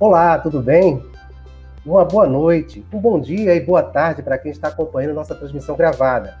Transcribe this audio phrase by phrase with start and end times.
[0.00, 1.02] Olá, tudo bem?
[1.84, 5.74] Uma boa noite, um bom dia e boa tarde para quem está acompanhando nossa transmissão
[5.74, 6.38] gravada.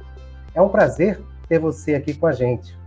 [0.54, 2.78] É um prazer ter você aqui com a gente.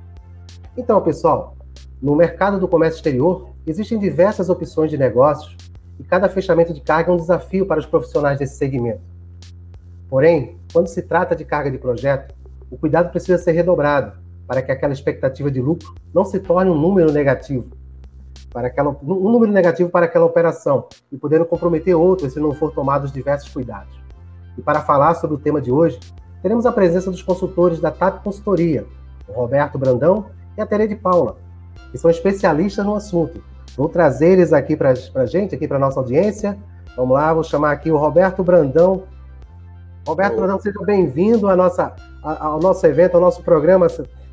[0.77, 1.57] Então, pessoal,
[2.01, 5.57] no mercado do comércio exterior existem diversas opções de negócios
[5.99, 9.01] e cada fechamento de carga é um desafio para os profissionais desse segmento.
[10.09, 12.33] Porém, quando se trata de carga de projeto,
[12.69, 16.79] o cuidado precisa ser redobrado para que aquela expectativa de lucro não se torne um
[16.79, 17.80] número negativo
[18.51, 22.71] para aquela, um número negativo para aquela operação e podendo comprometer outras se não for
[22.71, 23.99] tomados diversos cuidados.
[24.57, 25.99] E para falar sobre o tema de hoje,
[26.41, 28.85] teremos a presença dos consultores da TAP Consultoria,
[29.27, 30.25] o Roberto Brandão
[30.57, 31.37] e a Tere de Paula,
[31.91, 33.41] que são especialistas no assunto.
[33.77, 36.57] Vou trazer eles aqui para a gente, aqui para a nossa audiência.
[36.97, 39.03] Vamos lá, vou chamar aqui o Roberto Brandão.
[40.05, 43.87] Roberto Brandão, seja bem-vindo ao nosso evento, ao nosso programa,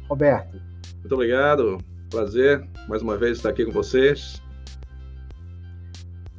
[0.09, 0.61] Roberto.
[0.99, 1.79] Muito obrigado.
[2.11, 4.43] Prazer, mais uma vez, estar aqui com vocês.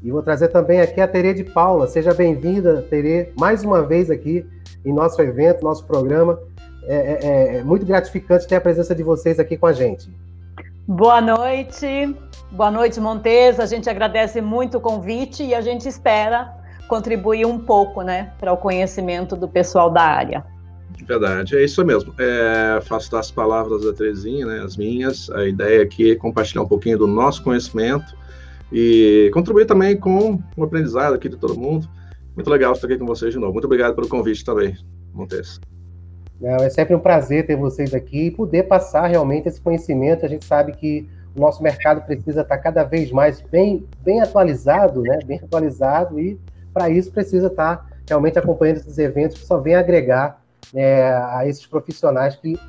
[0.02, 1.86] E vou trazer também aqui a Terê de Paula.
[1.86, 4.46] Seja bem-vinda, Terê, mais uma vez aqui
[4.84, 6.40] em nosso evento, nosso programa.
[6.84, 10.10] É, é, é, é, muito gratificante ter a presença de vocês aqui com a gente.
[10.88, 12.16] Boa noite,
[12.50, 13.60] boa noite, Montes.
[13.60, 16.52] A gente agradece muito o convite e a gente espera
[16.88, 20.44] contribuir um pouco, né, para o conhecimento do pessoal da área.
[21.06, 22.14] Verdade, é isso mesmo.
[22.20, 25.30] É, faço das palavras da Terezinha, né, as minhas.
[25.32, 28.16] A ideia aqui é compartilhar um pouquinho do nosso conhecimento
[28.72, 31.90] e contribuir também com o aprendizado aqui de todo mundo.
[32.36, 33.54] Muito legal estar aqui com vocês de novo.
[33.54, 34.78] Muito obrigado pelo convite também,
[35.14, 35.60] Montes.
[36.42, 40.26] É sempre um prazer ter vocês aqui e poder passar realmente esse conhecimento.
[40.26, 45.02] A gente sabe que o nosso mercado precisa estar cada vez mais bem, bem atualizado,
[45.02, 45.20] né?
[45.26, 46.40] bem atualizado, e
[46.74, 50.39] para isso precisa estar realmente acompanhando esses eventos que só vêm agregar
[50.74, 52.60] é, a esses profissionais que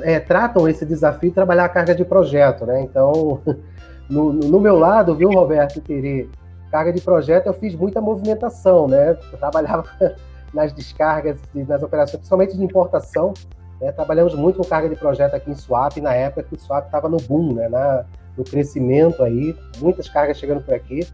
[0.00, 2.80] é, tratam esse desafio de trabalhar a carga de projeto, né?
[2.82, 3.40] Então,
[4.08, 6.28] no, no meu lado, viu, Roberto Terê,
[6.70, 9.10] carga de projeto eu fiz muita movimentação, né?
[9.10, 9.84] Eu trabalhava
[10.52, 13.34] nas descargas, nas operações, principalmente de importação,
[13.80, 13.92] né?
[13.92, 17.08] Trabalhamos muito com carga de projeto aqui em Swap, na época que o Swap estava
[17.08, 17.68] no boom, né?
[17.68, 18.04] Na,
[18.36, 21.06] no crescimento aí, muitas cargas chegando por aqui,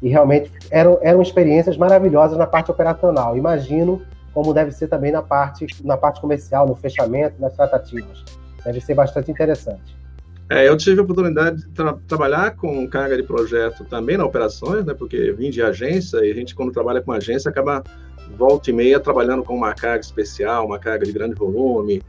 [0.00, 3.36] e realmente eram, eram experiências maravilhosas na parte operacional.
[3.36, 4.00] Imagino
[4.34, 8.24] como deve ser também na parte, na parte comercial, no fechamento, nas tratativas.
[8.64, 9.96] Deve ser bastante interessante.
[10.50, 14.84] É, eu tive a oportunidade de tra trabalhar com carga de projeto também na operações,
[14.84, 17.82] né, porque vim de agência e a gente, quando trabalha com agência, acaba
[18.36, 22.02] volta e meia trabalhando com uma carga especial, uma carga de grande volume,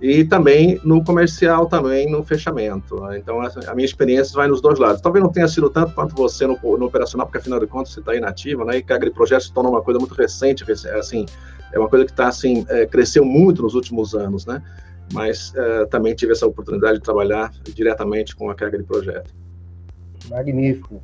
[0.00, 2.98] e também no comercial, também no fechamento.
[3.02, 3.18] Né?
[3.18, 5.00] Então, a, minha experiência vai nos dois lados.
[5.02, 8.00] Talvez não tenha sido tanto quanto você no, no operacional, porque afinal de contas você
[8.00, 8.78] está inativo, né?
[8.78, 10.64] E carga de projeto se torna uma coisa muito recente,
[10.98, 11.26] assim,
[11.72, 14.62] é uma coisa que está assim, é, cresceu muito nos últimos anos, né?
[15.12, 19.34] Mas é, também tive essa oportunidade de trabalhar diretamente com a carga de projeto.
[20.30, 21.02] Magnífico.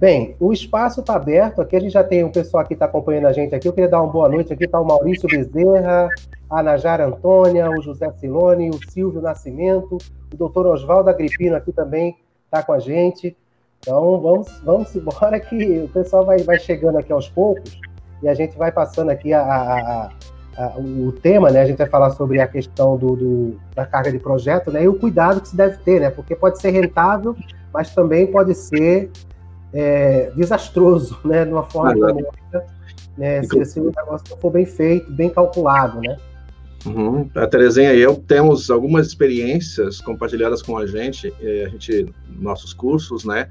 [0.00, 1.60] Bem, o espaço está aberto.
[1.60, 3.68] Aqui a gente já tem um pessoal que está acompanhando a gente aqui.
[3.68, 4.50] Eu queria dar uma boa noite.
[4.50, 6.08] Aqui está o Maurício Bezerra,
[6.48, 9.98] a Najara Antônia, o José Silone, o Silvio Nascimento,
[10.32, 12.16] o doutor Oswaldo Agripino aqui também
[12.46, 13.36] está com a gente.
[13.78, 17.78] Então vamos, vamos embora que o pessoal vai, vai chegando aqui aos poucos
[18.22, 20.10] e a gente vai passando aqui a, a,
[20.56, 21.60] a, o tema, né?
[21.60, 24.82] A gente vai falar sobre a questão do, do, da carga de projeto, né?
[24.82, 26.08] E o cuidado que se deve ter, né?
[26.08, 27.36] Porque pode ser rentável,
[27.70, 29.10] mas também pode ser
[29.72, 31.44] é, desastroso, né?
[31.44, 32.66] De uma forma econômica,
[33.16, 33.42] né?
[33.42, 36.16] Se, se o negócio for bem feito, bem calculado, né?
[36.86, 37.28] Uhum.
[37.34, 41.32] A Terezinha e eu temos algumas experiências compartilhadas com a gente,
[41.66, 42.06] a gente,
[42.38, 43.48] nossos cursos, né,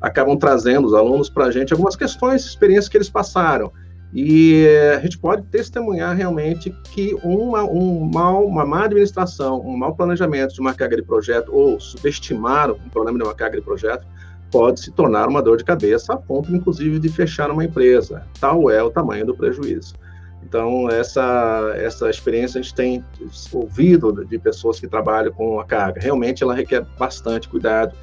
[0.00, 3.70] acabam trazendo os alunos para a gente algumas questões, experiências que eles passaram.
[4.12, 4.66] E
[4.96, 10.52] a gente pode testemunhar realmente que uma, um mal, uma má administração, um mau planejamento
[10.52, 14.04] de uma carga de projeto ou subestimar um problema de uma carga de projeto
[14.50, 18.26] pode se tornar uma dor de cabeça a ponto, inclusive, de fechar uma empresa.
[18.40, 19.94] Tal é o tamanho do prejuízo.
[20.42, 23.04] Então, essa, essa experiência a gente tem
[23.52, 26.00] ouvido de pessoas que trabalham com a carga.
[26.00, 27.94] Realmente, ela requer bastante cuidado.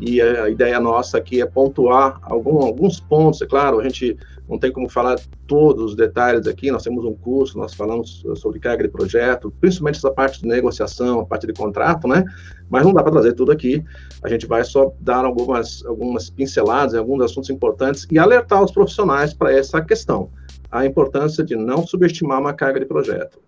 [0.00, 3.42] E a ideia nossa aqui é pontuar algum, alguns pontos.
[3.42, 4.16] É claro, a gente
[4.48, 5.16] não tem como falar
[5.46, 9.98] todos os detalhes aqui, nós temos um curso, nós falamos sobre carga de projeto, principalmente
[9.98, 12.24] essa parte de negociação, a parte de contrato, né?
[12.68, 13.84] Mas não dá para trazer tudo aqui.
[14.24, 18.72] A gente vai só dar algumas, algumas pinceladas em alguns assuntos importantes e alertar os
[18.72, 20.30] profissionais para essa questão,
[20.70, 23.38] a importância de não subestimar uma carga de projeto.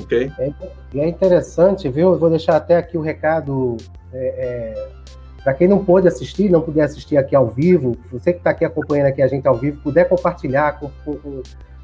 [0.00, 0.30] Ok?
[0.38, 0.52] É,
[0.94, 2.12] é interessante, viu?
[2.12, 3.76] Eu vou deixar até aqui o recado.
[4.12, 5.03] É, é
[5.44, 8.64] para quem não pôde assistir, não puder assistir aqui ao vivo, você que está aqui
[8.64, 11.42] acompanhando aqui a gente ao vivo, puder compartilhar com, com,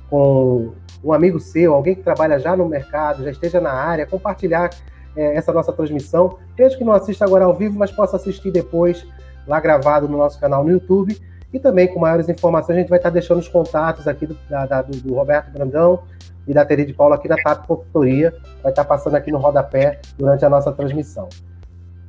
[0.09, 0.73] com,
[1.05, 4.71] um amigo seu, alguém que trabalha já no mercado, já esteja na área, compartilhar
[5.15, 9.07] é, essa nossa transmissão, mesmo que não assista agora ao vivo, mas possa assistir depois
[9.47, 11.21] lá gravado no nosso canal no YouTube.
[11.53, 14.67] E também com maiores informações, a gente vai estar deixando os contatos aqui do, da,
[14.67, 16.05] da, do Roberto Brandão
[16.47, 18.33] e da Tere de Paula aqui da TAP Consultoria.
[18.63, 21.29] Vai estar passando aqui no rodapé durante a nossa transmissão.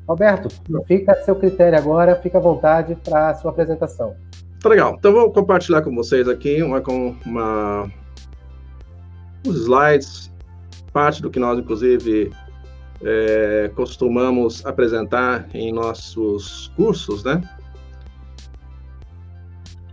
[0.08, 0.50] Roberto,
[0.86, 4.16] fica a seu critério agora, fica à vontade para a sua apresentação.
[4.62, 4.96] Tá legal.
[4.98, 7.90] Então, vou compartilhar com vocês aqui uma, com uma,
[9.48, 10.32] os slides,
[10.94, 12.32] parte do que nós, inclusive,
[13.04, 17.42] é, costumamos apresentar em nossos cursos, né?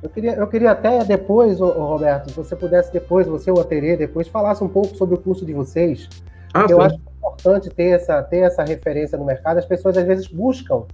[0.03, 3.97] Eu queria, eu queria até depois, Roberto, se você pudesse depois, você ou a Terê,
[3.97, 6.09] depois falasse um pouco sobre o curso de vocês.
[6.55, 9.59] Ah, eu acho importante ter essa, ter essa referência no mercado.
[9.59, 10.85] As pessoas às vezes buscam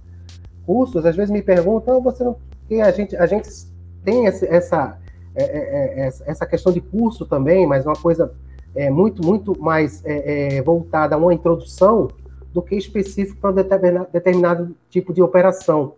[0.65, 2.37] cursos, às vezes me perguntam, você não.
[2.59, 3.49] Porque a gente, a gente
[4.03, 4.97] tem esse, essa,
[5.35, 8.31] é, é, é, essa questão de curso também, mas uma coisa
[8.75, 12.07] é, muito, muito mais é, é, voltada a uma introdução
[12.53, 15.93] do que específico para determinado, determinado tipo de operação.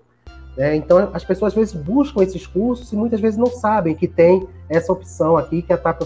[0.57, 4.07] É, então, as pessoas às vezes buscam esses cursos e muitas vezes não sabem que
[4.07, 6.01] tem essa opção aqui que a TAP,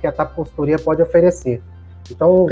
[0.00, 1.60] que a TAP Consultoria pode oferecer.
[2.08, 2.46] Então,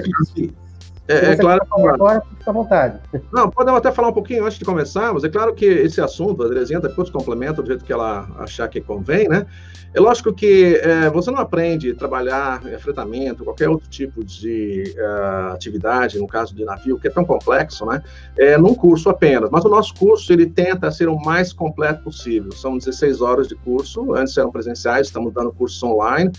[1.07, 1.61] é, é claro.
[1.71, 2.99] Agora, fica à vontade.
[3.33, 5.23] Não, podemos até falar um pouquinho antes de começarmos.
[5.23, 8.81] É claro que esse assunto, a Terezinha depois complementa do jeito que ela achar que
[8.81, 9.47] convém, né?
[9.93, 14.93] É lógico que é, você não aprende a trabalhar em fretamento, qualquer outro tipo de
[14.99, 18.03] uh, atividade, no caso de navio, que é tão complexo, né?
[18.37, 19.51] É, num curso apenas.
[19.51, 22.51] Mas o nosso curso, ele tenta ser o mais completo possível.
[22.53, 26.33] São 16 horas de curso, antes eram presenciais, estamos dando curso online.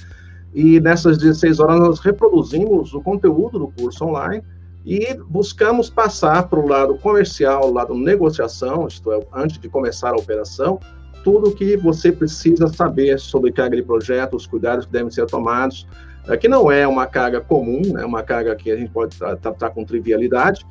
[0.53, 4.43] E nessas 16 horas nós reproduzimos o conteúdo do curso online
[4.85, 10.11] e buscamos passar para o lado comercial, o lado negociação, isto é, antes de começar
[10.11, 10.79] a operação,
[11.23, 15.25] tudo o que você precisa saber sobre carga de projeto, os cuidados que devem ser
[15.25, 15.87] tomados,
[16.27, 19.17] é, que não é uma carga comum, é né, uma carga que a gente pode
[19.17, 20.63] tratar com trivialidade,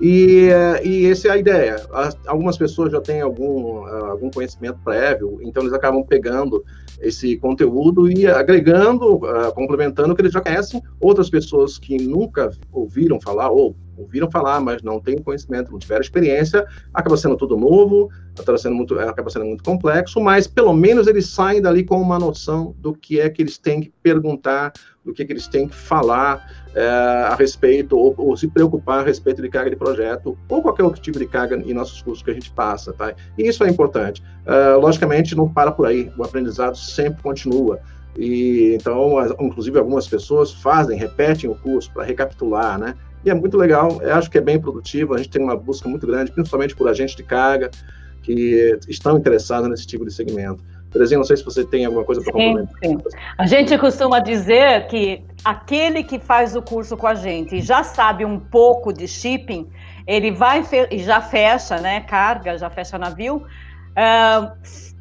[0.00, 0.48] e,
[0.84, 1.76] e essa é a ideia.
[2.26, 6.64] Algumas pessoas já têm algum, algum conhecimento prévio, então eles acabam pegando
[7.00, 10.82] esse conteúdo e agregando, uh, complementando o que eles já conhecem.
[11.00, 16.00] Outras pessoas que nunca ouviram falar, ou ouviram falar, mas não têm conhecimento, não tiveram
[16.00, 18.08] experiência, acaba sendo tudo novo,
[18.38, 22.18] acaba sendo muito, acaba sendo muito complexo, mas pelo menos eles saem dali com uma
[22.18, 24.72] noção do que é que eles têm que perguntar,
[25.04, 29.00] do que, é que eles têm que falar é, a respeito, ou, ou, se preocupar
[29.00, 32.22] a respeito de carga de projeto, ou qualquer outro tipo de carga em nossos cursos
[32.22, 33.12] que a gente passa, tá?
[33.36, 34.22] E isso é importante.
[34.46, 37.80] Uh, logicamente, não para por aí, o aprendizado sempre continua.
[38.16, 42.94] E então, inclusive, algumas pessoas fazem, repetem o curso para recapitular, né?
[43.24, 45.88] E é muito legal, eu acho que é bem produtivo, a gente tem uma busca
[45.88, 47.70] muito grande, principalmente por agentes de carga,
[48.22, 50.62] que estão interessados nesse tipo de segmento.
[50.90, 52.74] Terezinha, não sei se você tem alguma coisa para complementar.
[52.82, 52.98] Sim.
[53.36, 57.82] A gente costuma dizer que aquele que faz o curso com a gente e já
[57.82, 59.68] sabe um pouco de shipping,
[60.06, 64.52] ele vai e já fecha, né, carga, já fecha navio, uh,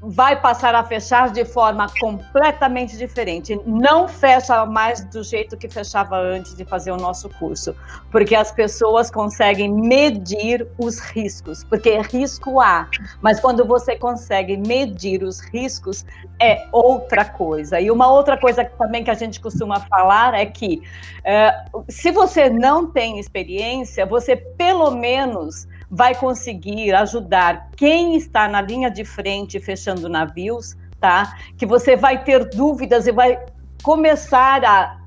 [0.01, 3.59] vai passar a fechar de forma completamente diferente.
[3.65, 7.75] Não fecha mais do jeito que fechava antes de fazer o nosso curso,
[8.11, 12.87] porque as pessoas conseguem medir os riscos, porque risco há,
[13.21, 16.05] mas quando você consegue medir os riscos
[16.39, 17.79] é outra coisa.
[17.79, 20.81] E uma outra coisa também que a gente costuma falar é que
[21.19, 28.61] uh, se você não tem experiência, você pelo menos vai conseguir ajudar quem está na
[28.61, 31.37] linha de frente fechando navios, tá?
[31.57, 33.39] Que você vai ter dúvidas e vai
[33.83, 34.97] começar a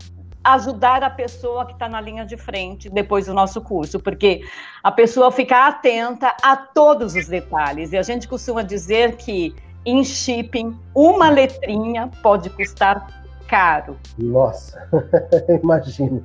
[0.43, 4.43] ajudar a pessoa que está na linha de frente depois do nosso curso, porque
[4.83, 7.93] a pessoa fica atenta a todos os detalhes.
[7.93, 13.07] E a gente costuma dizer que em shipping, uma letrinha pode custar
[13.49, 13.97] caro.
[14.19, 14.89] Nossa,
[15.63, 16.23] imagino.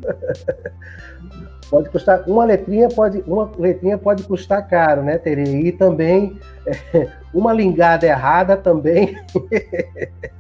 [1.70, 5.44] Pode custar uma letrinha pode uma letrinha pode custar caro, né, Tere?
[5.44, 6.40] E também
[6.94, 9.18] é, uma lingada errada também.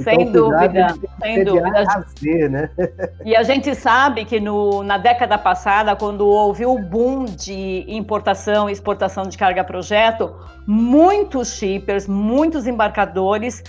[0.00, 1.84] Então, sem dúvida, sem dúvida.
[1.84, 2.70] Fazer, né?
[3.24, 8.68] E a gente sabe que no, na década passada, quando houve o boom de importação
[8.68, 10.34] e exportação de carga projeto,
[10.66, 13.62] muitos shippers, muitos embarcadores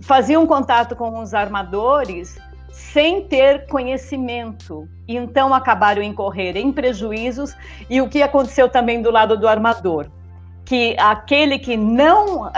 [0.00, 2.38] faziam contato com os armadores
[2.94, 4.88] sem ter conhecimento.
[5.08, 7.56] Então acabaram incorrer em prejuízos
[7.90, 10.06] e o que aconteceu também do lado do armador,
[10.64, 12.52] que aquele que não uh,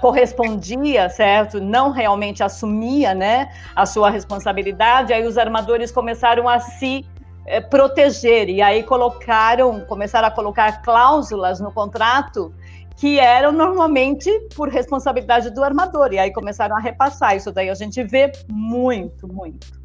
[0.00, 7.06] correspondia, certo, não realmente assumia, né, a sua responsabilidade, aí os armadores começaram a se
[7.42, 8.48] uh, proteger.
[8.48, 12.52] E aí colocaram, começaram a colocar cláusulas no contrato
[12.96, 16.12] que eram normalmente por responsabilidade do armador.
[16.12, 17.36] E aí começaram a repassar.
[17.36, 19.78] Isso daí a gente vê muito, muito.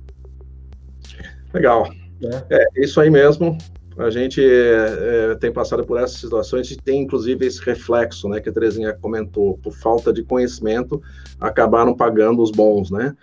[1.54, 1.90] Legal.
[2.50, 3.58] É, é isso aí mesmo.
[3.98, 8.48] A gente é, tem passado por essas situações e tem, inclusive, esse reflexo, né, que
[8.48, 11.02] a Terezinha comentou, por falta de conhecimento,
[11.40, 13.16] acabaram pagando os bons, né?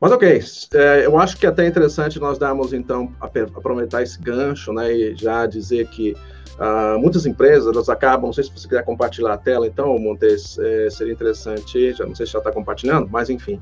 [0.00, 0.40] Mas ok,
[0.74, 5.14] é, eu acho que é até interessante nós darmos, então, aproveitar esse gancho, né, e
[5.16, 6.16] já dizer que
[6.58, 10.58] uh, muitas empresas, elas acabam, não sei se você quiser compartilhar a tela, então, Montes,
[10.58, 13.60] é, seria interessante, já não sei se já está compartilhando, mas enfim.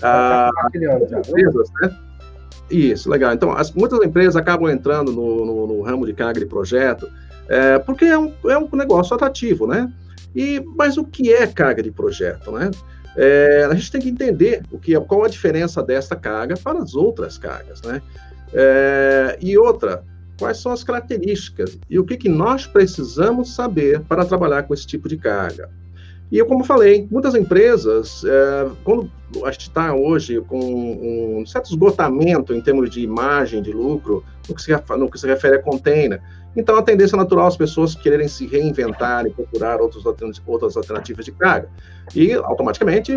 [0.00, 1.18] Tá uh, compartilhando já.
[1.18, 1.98] Empresas, né?
[2.70, 3.32] Isso, legal.
[3.32, 7.08] Então, as, muitas empresas acabam entrando no, no, no ramo de carga de projeto,
[7.48, 9.92] é, porque é um, é um negócio atrativo, né?
[10.34, 12.70] E, mas o que é carga de projeto, né?
[13.14, 16.78] É, a gente tem que entender o que é, qual a diferença dessa carga para
[16.78, 18.00] as outras cargas, né?
[18.54, 20.02] É, e outra,
[20.42, 24.84] quais são as características e o que, que nós precisamos saber para trabalhar com esse
[24.84, 25.70] tipo de carga.
[26.32, 29.08] E eu, como falei, muitas empresas, é, quando
[29.44, 30.58] a gente está hoje com
[31.38, 35.28] um certo esgotamento em termos de imagem, de lucro, no que se, no que se
[35.28, 36.20] refere a container,
[36.56, 40.04] então, a tendência natural as pessoas quererem se reinventar e procurar outros,
[40.46, 41.68] outras alternativas de carga.
[42.14, 43.12] E, automaticamente,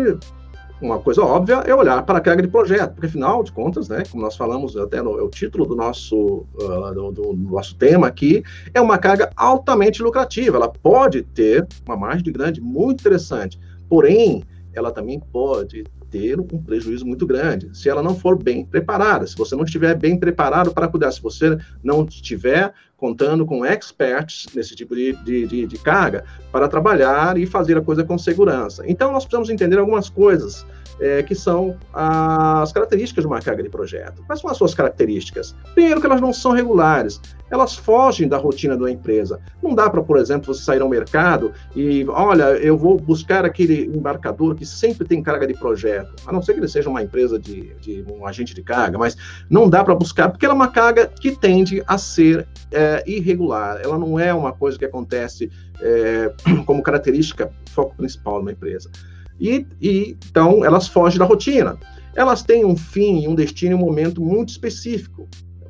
[0.80, 4.02] uma coisa óbvia é olhar para a carga de projeto, porque, afinal de contas, né,
[4.10, 8.06] como nós falamos até no é o título do nosso, uh, do, do, nosso tema
[8.06, 8.42] aqui,
[8.74, 10.56] é uma carga altamente lucrativa.
[10.56, 14.44] Ela pode ter uma margem de grande muito interessante, porém,
[14.78, 19.36] ela também pode ter um prejuízo muito grande se ela não for bem preparada, se
[19.36, 24.74] você não estiver bem preparado para cuidar, se você não estiver contando com experts nesse
[24.74, 28.82] tipo de, de, de, de carga para trabalhar e fazer a coisa com segurança.
[28.86, 30.66] Então, nós precisamos entender algumas coisas
[31.00, 34.22] é, que são as características de uma carga de projeto.
[34.26, 35.54] Quais são as suas características?
[35.74, 39.40] Primeiro, que elas não são regulares, elas fogem da rotina da empresa.
[39.62, 43.86] Não dá para, por exemplo, você sair ao mercado e, olha, eu vou buscar aquele
[43.86, 47.38] embarcador que sempre tem carga de projeto, a não ser que ele seja uma empresa
[47.38, 49.16] de, de um agente de carga, mas
[49.48, 53.80] não dá para buscar, porque ela é uma carga que tende a ser é, irregular,
[53.82, 55.50] ela não é uma coisa que acontece
[55.80, 56.32] é,
[56.66, 58.90] como característica, foco principal de uma empresa.
[59.40, 61.78] E, e, então elas fogem da rotina.
[62.14, 65.28] Elas têm um fim, um destino e um momento muito específico.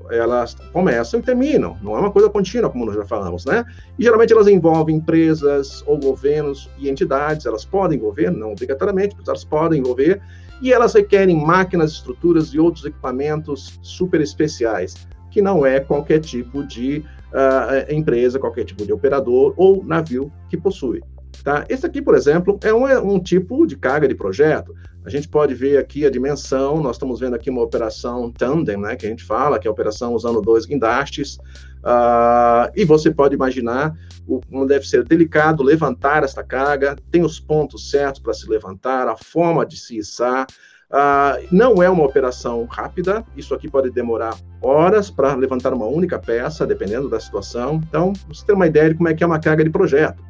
[0.09, 3.65] Elas começam e terminam, não é uma coisa contínua, como nós já falamos, né?
[3.99, 9.27] E geralmente elas envolvem empresas ou governos e entidades, elas podem envolver, não obrigatoriamente, mas
[9.27, 10.23] elas podem envolver,
[10.63, 14.95] e elas requerem máquinas, estruturas e outros equipamentos super especiais,
[15.33, 20.57] que não é qualquer tipo de uh, empresa, qualquer tipo de operador ou navio que
[20.57, 21.03] possui.
[21.47, 21.65] Tá?
[21.69, 24.75] Esse aqui, por exemplo, é um, é um, tipo de carga de projeto.
[25.05, 28.97] A gente pode ver aqui a dimensão, nós estamos vendo aqui uma operação tandem, né,
[28.97, 31.37] que a gente fala, que é a operação usando dois guindastes,
[31.85, 37.39] uh, e você pode imaginar o, como deve ser delicado levantar esta carga, tem os
[37.39, 40.49] pontos certos para se levantar, a forma de se içar,
[40.91, 46.19] uh, não é uma operação rápida, isso aqui pode demorar horas para levantar uma única
[46.19, 47.81] peça, dependendo da situação.
[47.89, 50.27] Então, você tem uma ideia de como é que é uma carga de projeto.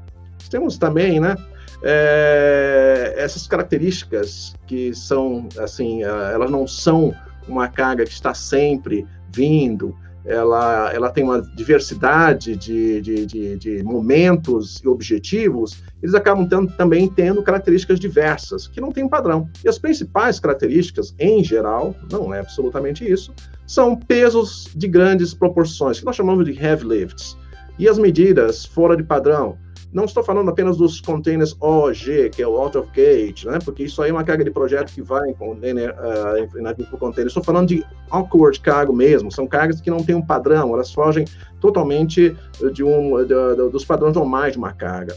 [0.48, 1.36] Temos também, né,
[1.82, 7.14] é, essas características que são, assim, é, elas não são
[7.48, 9.94] uma carga que está sempre vindo,
[10.26, 16.72] ela, ela tem uma diversidade de, de, de, de momentos e objetivos, eles acabam tendo,
[16.72, 19.48] também tendo características diversas, que não tem um padrão.
[19.64, 23.32] E as principais características, em geral, não é absolutamente isso,
[23.66, 27.36] são pesos de grandes proporções, que nós chamamos de heavy lifts.
[27.78, 29.56] E as medidas fora de padrão,
[29.96, 33.58] não estou falando apenas dos containers OG, que é o out of gate, né?
[33.64, 37.28] Porque isso aí é uma carga de projeto que vai em container, uh, por container.
[37.28, 39.32] Estou falando de awkward cargo mesmo.
[39.32, 41.24] São cargas que não têm um padrão, elas fogem
[41.62, 42.36] totalmente
[42.74, 45.16] de um, de, de, dos padrões normais de uma carga.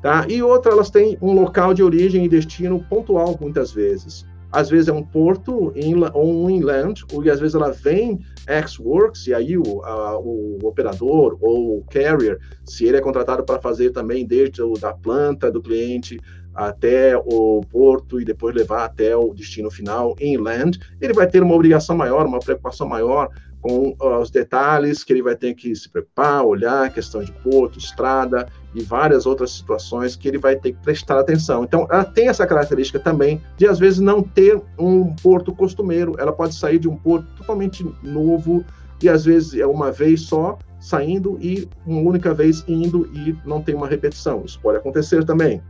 [0.00, 0.24] Tá?
[0.28, 4.88] E outra, elas têm um local de origem e destino pontual, muitas vezes às vezes
[4.88, 5.72] é um porto
[6.14, 11.38] ou um inland, e às vezes ela vem ex-works, e aí o, a, o operador
[11.40, 15.62] ou o carrier, se ele é contratado para fazer também desde o, da planta do
[15.62, 16.18] cliente
[16.54, 21.54] até o porto e depois levar até o destino final inland, ele vai ter uma
[21.54, 23.30] obrigação maior, uma preocupação maior
[23.60, 27.78] com uh, os detalhes que ele vai ter que se preocupar, olhar, questão de porto,
[27.78, 31.64] estrada e várias outras situações que ele vai ter que prestar atenção.
[31.64, 36.14] Então, ela tem essa característica também de, às vezes, não ter um porto costumeiro.
[36.18, 38.64] Ela pode sair de um porto totalmente novo
[39.02, 43.60] e, às vezes, é uma vez só saindo e uma única vez indo e não
[43.60, 44.42] tem uma repetição.
[44.44, 45.62] Isso pode acontecer também.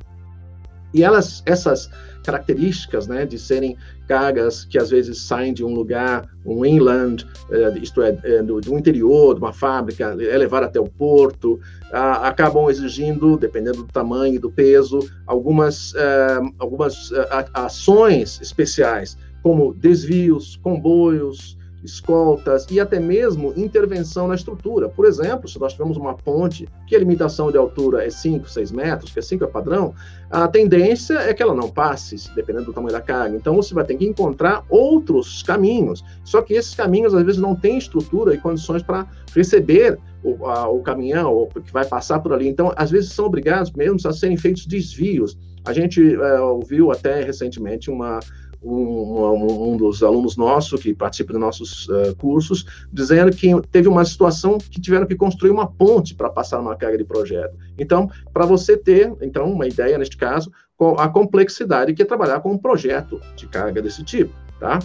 [0.94, 1.90] E elas, essas
[2.22, 7.78] características, né, de serem cargas que às vezes saem de um lugar, um inland, eh,
[7.80, 11.60] isto é, eh, do, do, interior de uma fábrica, é levar até o porto,
[11.92, 17.12] acabam exigindo, dependendo do tamanho e do peso, algumas, eh, algumas
[17.54, 24.88] ações especiais, como desvios, comboios, escoltas e até mesmo intervenção na estrutura.
[24.88, 28.72] Por exemplo, se nós tivermos uma ponte que a limitação de altura é 5, 6
[28.72, 29.94] metros, que é 5 é padrão,
[30.30, 33.36] a tendência é que ela não passe, dependendo do tamanho da carga.
[33.36, 36.04] Então, você vai ter que encontrar outros caminhos.
[36.24, 40.68] Só que esses caminhos, às vezes, não têm estrutura e condições para receber o, a,
[40.68, 42.48] o caminhão ou que vai passar por ali.
[42.48, 45.36] Então, às vezes, são obrigados mesmo a serem feitos desvios.
[45.64, 48.20] A gente é, ouviu até recentemente uma,
[48.62, 54.04] um, um, dos alunos nossos que participa dos nossos uh, cursos, dizendo que teve uma
[54.04, 57.56] situação que tiveram que construir uma ponte para passar uma carga de projeto.
[57.78, 60.52] Então, para você ter, então, uma ideia neste caso,
[60.98, 64.78] a complexidade que é trabalhar com um projeto de carga desse tipo, tá?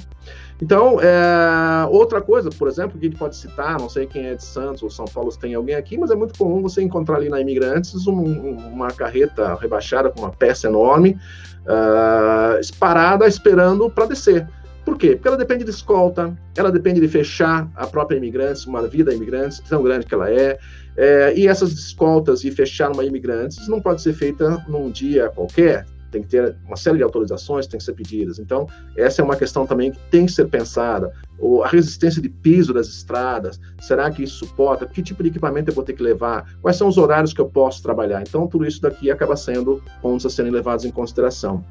[0.62, 4.36] Então, é, outra coisa, por exemplo, que a gente pode citar, não sei quem é
[4.36, 7.18] de Santos ou São Paulo se tem alguém aqui, mas é muito comum você encontrar
[7.18, 8.24] ali na Imigrantes um,
[8.72, 11.18] uma carreta rebaixada com uma peça enorme,
[11.64, 14.48] uh, parada esperando para descer.
[14.86, 15.16] Por quê?
[15.16, 19.62] Porque ela depende de escolta, ela depende de fechar a própria imigrante, uma vida imigrante,
[19.64, 20.60] tão grande que ela é,
[20.96, 25.86] é, e essas escoltas e fechar uma imigrante não pode ser feita num dia qualquer,
[26.12, 28.40] tem que ter uma série de autorizações, tem que ser pedidas.
[28.40, 31.12] Então, essa é uma questão também que tem que ser pensada.
[31.38, 34.86] Ou a resistência de piso das estradas, será que isso suporta?
[34.86, 36.46] Que tipo de equipamento eu vou ter que levar?
[36.62, 38.22] Quais são os horários que eu posso trabalhar?
[38.22, 41.64] Então, tudo isso daqui acaba sendo pontos a serem levados em consideração.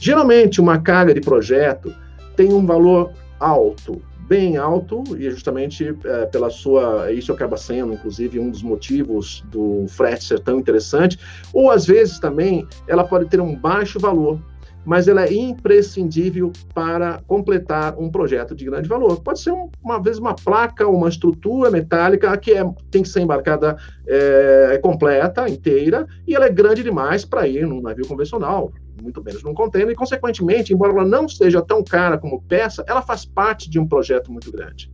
[0.00, 1.94] Geralmente, uma carga de projeto
[2.36, 8.38] tem um valor alto, bem alto e justamente é, pela sua isso acaba sendo inclusive
[8.38, 11.18] um dos motivos do frete ser tão interessante
[11.52, 14.40] ou às vezes também ela pode ter um baixo valor
[14.84, 19.20] mas ela é imprescindível para completar um projeto de grande valor.
[19.20, 23.20] Pode ser um, uma vez uma placa, uma estrutura metálica que é, tem que ser
[23.20, 29.22] embarcada é, completa, inteira, e ela é grande demais para ir num navio convencional, muito
[29.22, 33.24] menos num container, e consequentemente, embora ela não seja tão cara como peça, ela faz
[33.24, 34.92] parte de um projeto muito grande.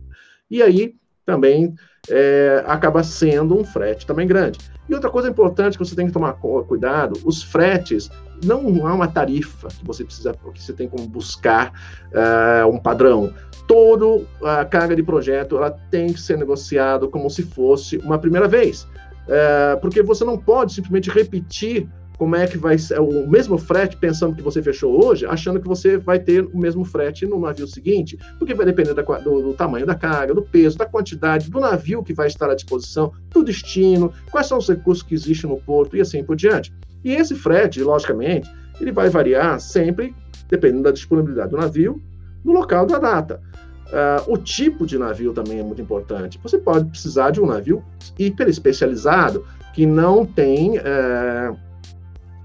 [0.49, 0.95] E aí
[1.25, 1.75] também
[2.09, 4.59] é, acaba sendo um frete também grande.
[4.87, 8.09] E outra coisa importante que você tem que tomar cuidado, os fretes
[8.43, 11.73] não há uma tarifa que você precisa, que você tem como buscar
[12.13, 13.33] uh, um padrão.
[13.67, 18.47] Toda a carga de projeto ela tem que ser negociado como se fosse uma primeira
[18.47, 23.57] vez, uh, porque você não pode simplesmente repetir como é que vai ser o mesmo
[23.57, 27.39] frete pensando que você fechou hoje, achando que você vai ter o mesmo frete no
[27.39, 31.49] navio seguinte, porque vai depender da, do, do, tamanho da carga, do peso, da quantidade,
[31.49, 35.49] do navio que vai estar à disposição, do destino, quais são os recursos que existem
[35.49, 36.73] no porto e assim por diante.
[37.03, 38.51] E esse frete, logicamente,
[38.81, 40.15] ele vai variar sempre
[40.49, 42.01] dependendo da disponibilidade do navio,
[42.43, 43.41] no local da data.
[43.87, 46.39] Uh, o tipo de navio também é muito importante.
[46.43, 47.83] Você pode precisar de um navio
[48.17, 51.57] hiper especializado que não tem uh,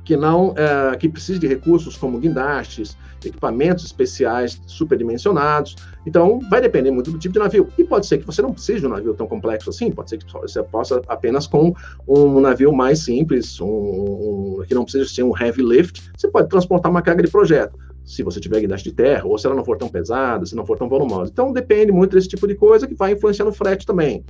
[0.05, 5.77] que não é, que precisa de recursos como guindastes, equipamentos especiais superdimensionados.
[6.05, 7.69] Então, vai depender muito do tipo de navio.
[7.79, 10.19] E pode ser que você não precise de um navio tão complexo assim, pode ser
[10.19, 11.73] que você possa apenas com
[12.07, 16.49] um navio mais simples, um, um, que não precisa ser um heavy lift, você pode
[16.49, 17.79] transportar uma carga de projeto.
[18.05, 20.67] Se você tiver guindaste de terra, ou se ela não for tão pesada, se não
[20.67, 21.31] for tão volumosa.
[21.33, 24.25] Então, depende muito desse tipo de coisa que vai influenciar no frete também.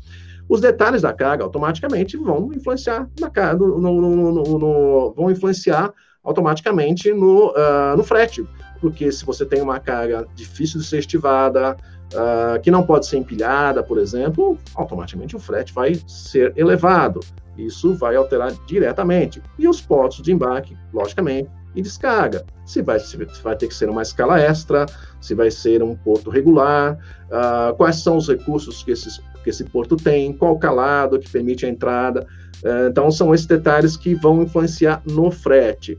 [0.49, 7.13] Os detalhes da carga automaticamente vão influenciar na carga, no, no, no, vão influenciar automaticamente
[7.13, 8.47] no, uh, no frete,
[8.81, 11.77] porque se você tem uma carga difícil de ser estivada,
[12.13, 17.21] uh, que não pode ser empilhada, por exemplo, automaticamente o frete vai ser elevado.
[17.57, 19.43] Isso vai alterar diretamente.
[19.59, 22.45] E os portos de embarque, logicamente, e descarga.
[22.65, 24.87] Se vai, se vai ter que ser uma escala extra,
[25.21, 29.65] se vai ser um porto regular, uh, quais são os recursos que esses que esse
[29.65, 32.27] porto tem, qual calado que permite a entrada.
[32.65, 35.99] É, então, são esses detalhes que vão influenciar no frete.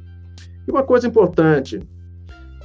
[0.67, 1.81] E uma coisa importante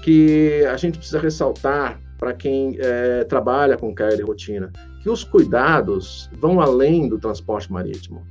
[0.03, 6.29] que a gente precisa ressaltar para quem é, trabalha com de rotina, que os cuidados
[6.33, 8.27] vão além do transporte marítimo.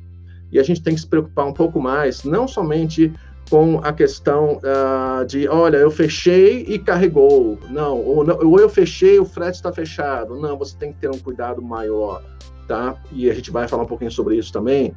[0.51, 3.13] E a gente tem que se preocupar um pouco mais, não somente
[3.49, 7.57] com a questão uh, de, olha, eu fechei e carregou.
[7.69, 10.39] Não ou, não, ou eu fechei, o frete está fechado.
[10.39, 12.23] Não, você tem que ter um cuidado maior,
[12.67, 12.95] tá?
[13.11, 14.93] E a gente vai falar um pouquinho sobre isso também.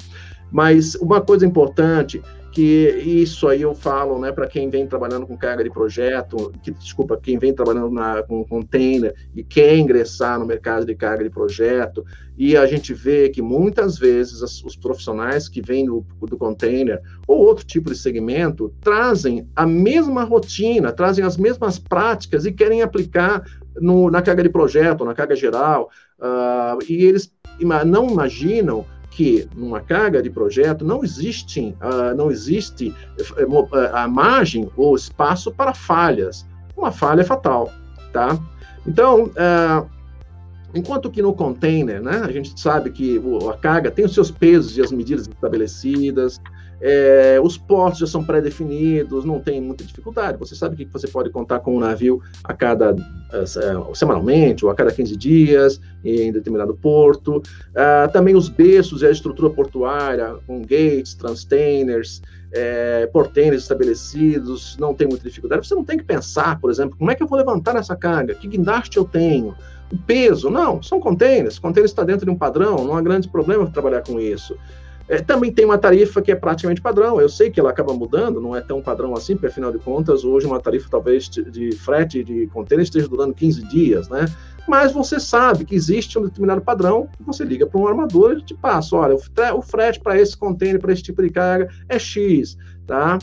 [0.51, 5.37] Mas uma coisa importante que isso aí eu falo, né, para quem vem trabalhando com
[5.37, 10.45] carga de projeto, que, desculpa, quem vem trabalhando na, com container e quer ingressar no
[10.45, 12.03] mercado de carga de projeto,
[12.37, 17.01] e a gente vê que muitas vezes as, os profissionais que vêm do, do container
[17.25, 22.81] ou outro tipo de segmento trazem a mesma rotina, trazem as mesmas práticas e querem
[22.81, 23.43] aplicar
[23.75, 27.33] no, na carga de projeto, na carga geral, uh, e eles
[27.85, 34.69] não imaginam que numa carga de projeto não existe, uh, não existe uh, a margem
[34.75, 36.47] ou espaço para falhas.
[36.75, 37.71] Uma falha é fatal,
[38.11, 38.39] tá?
[38.87, 40.01] Então, uh,
[40.73, 44.77] Enquanto que no container, né, a gente sabe que a carga tem os seus pesos
[44.77, 46.39] e as medidas estabelecidas,
[46.81, 50.37] é, os portos já são pré-definidos, não tem muita dificuldade.
[50.39, 54.75] Você sabe que você pode contar com um navio a cada uh, semanalmente ou a
[54.75, 57.37] cada 15 dias em determinado porto.
[57.37, 64.93] Uh, também os berços e a estrutura portuária com gates, transtainers, é, porteiros estabelecidos, não
[64.93, 65.65] tem muita dificuldade.
[65.65, 68.33] Você não tem que pensar, por exemplo, como é que eu vou levantar essa carga?
[68.35, 69.55] Que guindaste eu tenho?
[69.91, 70.49] O peso?
[70.49, 71.59] Não, são containers.
[71.59, 74.57] Container está dentro de um padrão, não há grande problema trabalhar com isso.
[75.11, 77.19] É, também tem uma tarifa que é praticamente padrão.
[77.19, 80.23] Eu sei que ela acaba mudando, não é tão padrão assim, porque afinal de contas,
[80.23, 84.25] hoje uma tarifa talvez de frete de container esteja durando 15 dias, né?
[84.65, 88.53] Mas você sabe que existe um determinado padrão, você liga para um armador e te
[88.53, 89.17] passa, olha,
[89.53, 93.19] o frete para esse container, para esse tipo de carga é X, tá?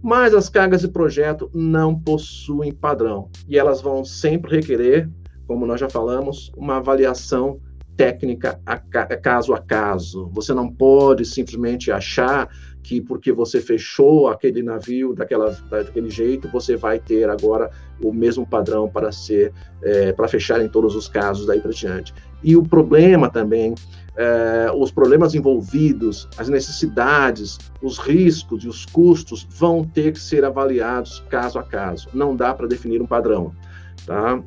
[0.00, 5.10] Mas as cargas de projeto não possuem padrão e elas vão sempre requerer,
[5.48, 7.58] como nós já falamos, uma avaliação
[7.96, 8.76] técnica a,
[9.16, 10.30] caso a caso.
[10.32, 12.48] Você não pode simplesmente achar
[12.82, 17.70] que porque você fechou aquele navio daquela, daquele jeito, você vai ter agora
[18.02, 19.52] o mesmo padrão para ser
[19.82, 22.12] é, para fechar em todos os casos daí para diante.
[22.42, 23.74] E o problema também,
[24.16, 30.44] é, os problemas envolvidos, as necessidades, os riscos e os custos vão ter que ser
[30.44, 32.08] avaliados caso a caso.
[32.12, 33.52] Não dá para definir um padrão,
[34.04, 34.42] tá?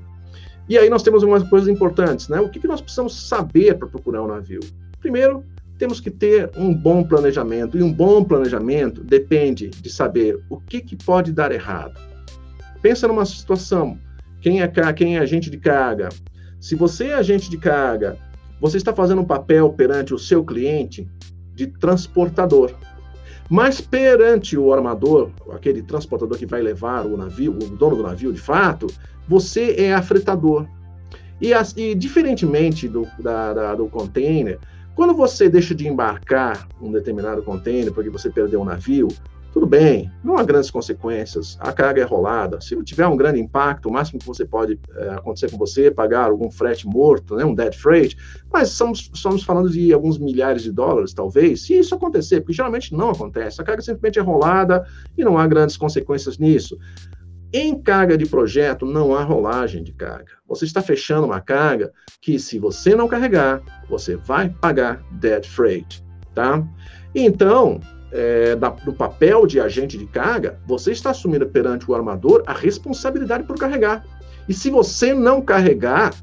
[0.68, 2.40] E aí nós temos algumas coisas importantes, né?
[2.40, 4.62] O que, que nós precisamos saber para procurar um navio?
[5.00, 5.44] Primeiro,
[5.78, 10.82] temos que ter um bom planejamento, e um bom planejamento depende de saber o que,
[10.82, 12.00] que pode dar errado.
[12.82, 14.00] Pensa numa situação,
[14.42, 16.10] quem é, quem é agente de carga?
[16.60, 18.18] Se você é agente de carga,
[18.60, 21.08] você está fazendo um papel perante o seu cliente
[21.54, 22.72] de transportador.
[23.50, 28.34] Mas perante o armador, aquele transportador que vai levar o navio, o dono do navio
[28.34, 28.88] de fato,
[29.28, 30.68] você é afretador.
[31.42, 34.60] E, as, e diferentemente do, da, da, do container,
[34.96, 39.10] quando você deixa de embarcar um determinado container porque você perdeu um navio,
[39.56, 42.60] tudo bem, não há grandes consequências, a carga é rolada.
[42.60, 45.92] Se tiver um grande impacto, o máximo que você pode é, acontecer com você é
[45.92, 48.18] pagar algum frete morto, né, um dead freight,
[48.52, 52.94] mas estamos, estamos falando de alguns milhares de dólares, talvez, se isso acontecer, porque geralmente
[52.94, 53.62] não acontece.
[53.62, 54.86] A carga simplesmente é rolada
[55.18, 56.78] e não há grandes consequências nisso.
[57.54, 60.34] Em carga de projeto, não há rolagem de carga.
[60.48, 66.04] Você está fechando uma carga que, se você não carregar, você vai pagar dead freight,
[66.34, 66.64] tá?
[67.14, 67.80] Então,
[68.12, 72.54] é, da, do papel de agente de carga, você está assumindo perante o armador a
[72.54, 74.06] responsabilidade por carregar.
[74.48, 76.14] E se você não carregar,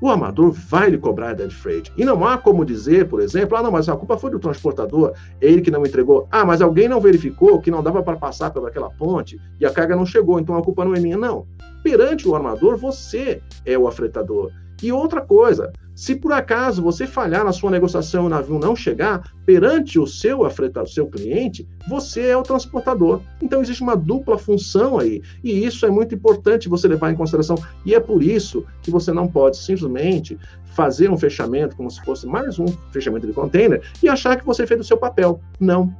[0.00, 1.92] o armador vai lhe cobrar dead freight.
[1.96, 5.12] E não há como dizer, por exemplo, ah, não, mas a culpa foi do transportador,
[5.40, 6.26] ele que não entregou.
[6.30, 9.96] Ah, mas alguém não verificou que não dava para passar pelaquela ponte e a carga
[9.96, 11.16] não chegou, então a culpa não é minha.
[11.16, 11.46] Não.
[11.82, 14.50] Perante o armador, você é o afretador.
[14.82, 18.74] E outra coisa, se por acaso você falhar na sua negociação e o navio não
[18.74, 23.20] chegar, perante o seu afretado, seu cliente, você é o transportador.
[23.42, 27.56] Então existe uma dupla função aí, e isso é muito importante você levar em consideração.
[27.84, 30.38] E é por isso que você não pode simplesmente
[30.74, 34.66] fazer um fechamento como se fosse mais um fechamento de container e achar que você
[34.66, 35.40] fez o seu papel.
[35.58, 35.94] Não.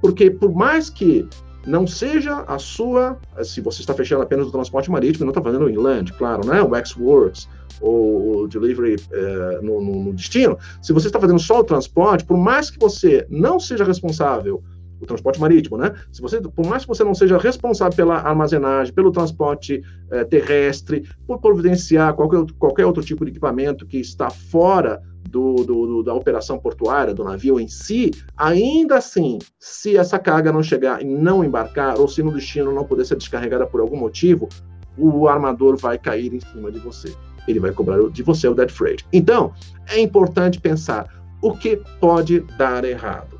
[0.00, 1.28] Porque por mais que
[1.66, 5.64] não seja a sua, se você está fechando apenas o transporte marítimo, não está fazendo
[5.64, 6.62] o inland, claro, né?
[6.62, 7.48] O X-Works,
[7.80, 12.24] ou o delivery é, no, no, no, destino, se você está fazendo só o transporte,
[12.24, 14.62] por mais que você não seja responsável,
[15.04, 15.94] o transporte marítimo, né?
[16.10, 21.08] Se você, por mais que você não seja responsável pela armazenagem, pelo transporte é, terrestre,
[21.26, 26.14] por providenciar qualquer, qualquer outro tipo de equipamento que está fora do, do, do, da
[26.14, 31.44] operação portuária, do navio em si, ainda assim, se essa carga não chegar e não
[31.44, 34.48] embarcar, ou se no destino não puder ser descarregada por algum motivo,
[34.96, 37.12] o armador vai cair em cima de você
[37.46, 39.06] ele vai cobrar de você o dead freight.
[39.12, 39.52] Então,
[39.88, 41.06] é importante pensar
[41.42, 43.38] o que pode dar errado.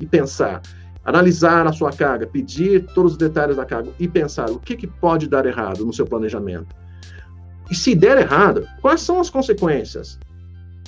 [0.00, 0.62] E pensar,
[1.06, 4.88] analisar a sua carga, pedir todos os detalhes da carga e pensar o que, que
[4.88, 6.74] pode dar errado no seu planejamento.
[7.70, 10.18] E se der errado, quais são as consequências?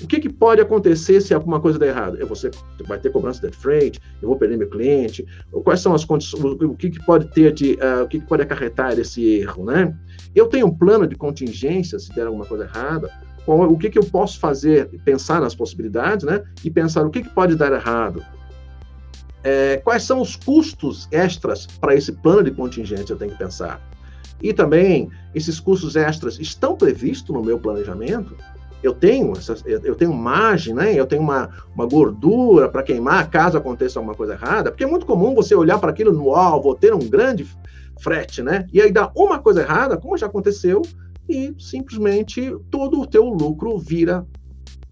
[0.03, 2.17] O que, que, pode acontecer se alguma coisa der errado?
[2.17, 2.53] Eu ser,
[2.87, 5.27] vai ter cobrança de freight, eu vou perder meu cliente,
[5.65, 8.43] quais são as condições, o que, que pode ter de, uh, o que, que, pode
[8.43, 9.97] acarretar esse erro, né?
[10.35, 13.11] Eu tenho um plano de contingência se der alguma coisa errada,
[13.45, 16.45] o que, que eu posso fazer, pensar nas possibilidades, né?
[16.63, 18.23] E pensar o que, que pode dar errado.
[19.49, 23.15] É, quais são os custos extras para esse plano de contingência?
[23.15, 23.81] Eu tenho que pensar.
[24.43, 28.37] E também, esses custos extras estão previstos no meu planejamento?
[28.81, 29.33] eu tenho
[29.83, 30.95] eu tenho margem, né?
[30.95, 35.05] Eu tenho uma, uma gordura para queimar caso aconteça alguma coisa errada, porque é muito
[35.05, 37.45] comum você olhar para aquilo no alvo, vou ter um grande
[38.01, 38.69] frete, né?
[38.73, 40.81] E aí dá uma coisa errada, como já aconteceu,
[41.29, 44.25] e simplesmente todo o teu lucro vira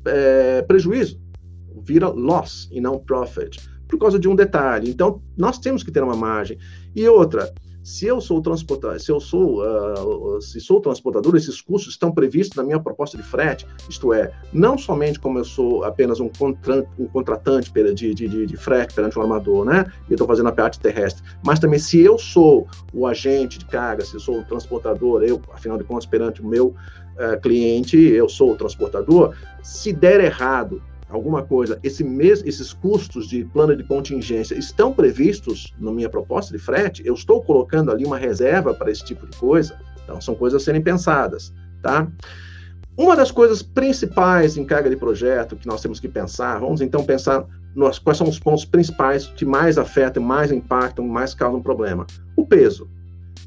[0.05, 1.21] é, prejuízo,
[1.85, 4.91] vira loss e não profit, por causa de um detalhe.
[4.91, 6.59] Então, nós temos que ter uma margem.
[6.95, 7.53] E outra,
[7.87, 12.57] se eu sou transportador, se eu sou, uh, se sou transportador, esses custos estão previstos
[12.57, 16.29] na minha proposta de frete, isto é, não somente como eu sou apenas um,
[16.99, 20.53] um contratante de, de, de, de, frete perante um armador, né, e estou fazendo a
[20.53, 24.45] parte terrestre, mas também se eu sou o agente de carga, se eu sou o
[24.45, 26.75] transportador, eu, afinal de contas, perante o meu
[27.15, 33.29] uh, cliente, eu sou o transportador, se der errado, alguma coisa, esse mes, esses custos
[33.29, 37.03] de plano de contingência estão previstos na minha proposta de frete?
[37.07, 39.79] Eu estou colocando ali uma reserva para esse tipo de coisa?
[40.03, 42.09] Então, são coisas a serem pensadas, tá?
[42.97, 47.05] Uma das coisas principais em carga de projeto que nós temos que pensar, vamos então
[47.05, 52.07] pensar nos, quais são os pontos principais que mais afetam, mais impactam, mais causam problema.
[52.35, 52.89] O peso.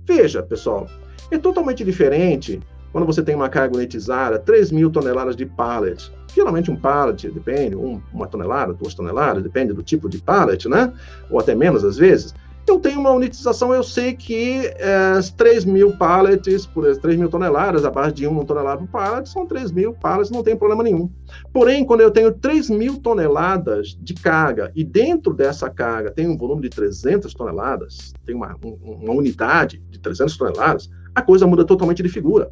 [0.06, 0.88] Veja, pessoal,
[1.32, 2.60] é totalmente diferente
[2.92, 6.12] quando você tem uma carga unitizada, 3 mil toneladas de pallet.
[6.34, 10.92] Geralmente um pallet, depende, um, uma tonelada, duas toneladas, depende do tipo de pallet, né?
[11.30, 12.34] Ou até menos às vezes.
[12.68, 17.84] Eu tenho uma unitização, eu sei que é, 3 mil pallets, por 3 mil toneladas,
[17.84, 21.10] a base de 1 tonelada por pallet, são 3 mil pallets, não tem problema nenhum.
[21.52, 26.38] Porém, quando eu tenho 3 mil toneladas de carga e dentro dessa carga tem um
[26.38, 31.66] volume de 300 toneladas, tem uma, um, uma unidade de 300 toneladas, a coisa muda
[31.66, 32.52] totalmente de figura.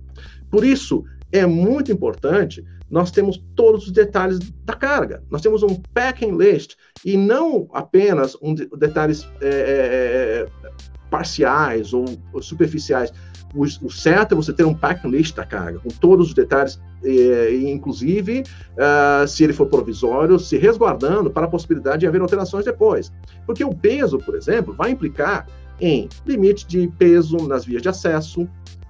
[0.50, 5.22] Por isso, é muito importante nós temos todos os detalhes da carga.
[5.30, 9.50] Nós temos um packing list e não apenas um detalhes é, é,
[10.40, 10.72] é,
[11.10, 13.12] parciais ou, ou superficiais.
[13.54, 16.80] O, o, certo é você ter um packing list da carga, com todos os detalhes,
[17.04, 18.44] é, inclusive,
[18.74, 23.12] uh, se ele for provisório, se resguardando para a possibilidade de haver alterações depois.
[23.46, 25.48] Porque o peso, por exemplo, vai implicar
[25.80, 28.48] em limite de peso nas vias de acesso,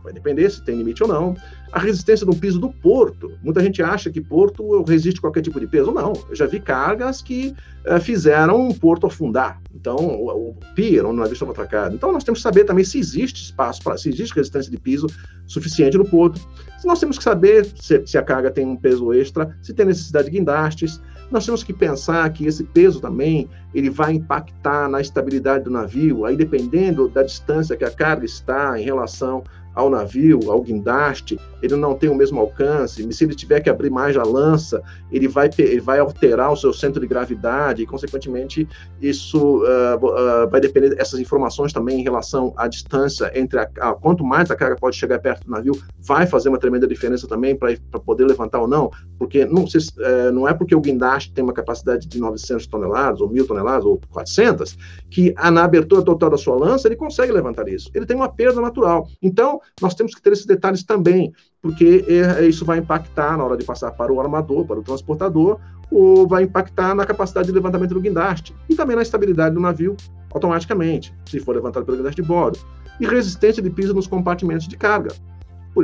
[0.08, 1.36] vai depender se tem limite ou não.
[1.74, 3.34] A resistência do piso do porto.
[3.44, 5.92] Muita gente acha que porto resiste a qualquer tipo de peso.
[5.92, 7.54] Não, eu já vi cargas que
[7.86, 9.62] uh, fizeram um porto afundar.
[9.76, 11.94] Então, o, o pier, onde o navio estava atracado.
[11.94, 15.08] Então, nós temos que saber também se existe espaço, para, se existe resistência de piso
[15.46, 16.40] suficiente no porto.
[16.86, 20.30] Nós temos que saber se, se a carga tem um peso extra, se tem necessidade
[20.30, 25.66] de guindastes, nós temos que pensar que esse peso também ele vai impactar na estabilidade
[25.66, 29.44] do navio, aí dependendo da distância que a carga está em relação
[29.78, 33.14] ao navio, ao guindaste, ele não tem o mesmo alcance.
[33.14, 36.74] Se ele tiver que abrir mais a lança, ele vai, ele vai alterar o seu
[36.74, 38.68] centro de gravidade e, consequentemente,
[39.00, 43.94] isso uh, uh, vai depender dessas informações também em relação à distância entre a, a,
[43.94, 47.56] quanto mais a carga pode chegar perto do navio, vai fazer uma tremenda diferença também
[47.56, 51.44] para poder levantar ou não, porque não, se, uh, não é porque o guindaste tem
[51.44, 54.76] uma capacidade de 900 toneladas ou 1.000 toneladas ou 400
[55.12, 57.92] que na abertura total da sua lança ele consegue levantar isso.
[57.94, 59.08] Ele tem uma perda natural.
[59.22, 63.58] Então, nós temos que ter esses detalhes também, porque é, isso vai impactar na hora
[63.58, 65.60] de passar para o armador, para o transportador,
[65.92, 69.96] ou vai impactar na capacidade de levantamento do guindaste e também na estabilidade do navio
[70.34, 72.60] automaticamente, se for levantado pelo guindaste de bordo.
[73.00, 75.14] E resistência de piso nos compartimentos de carga.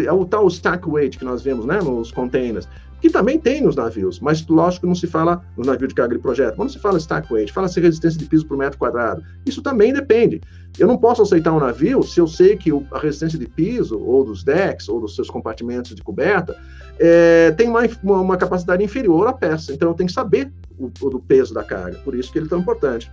[0.06, 2.68] É o tal stack weight que nós vemos né, nos containers
[3.04, 6.22] que também tem nos navios, mas lógico não se fala no navio de carga de
[6.22, 6.56] projeto.
[6.56, 9.22] Quando se fala stack weight, fala-se resistência de piso por metro quadrado.
[9.46, 10.40] Isso também depende.
[10.80, 14.24] Eu não posso aceitar um navio se eu sei que a resistência de piso, ou
[14.24, 16.56] dos decks, ou dos seus compartimentos de coberta,
[16.98, 19.74] é, tem uma, uma, capacidade inferior à peça.
[19.74, 21.98] Então eu tenho que saber o, o peso da carga.
[22.06, 23.12] Por isso que ele é tão importante.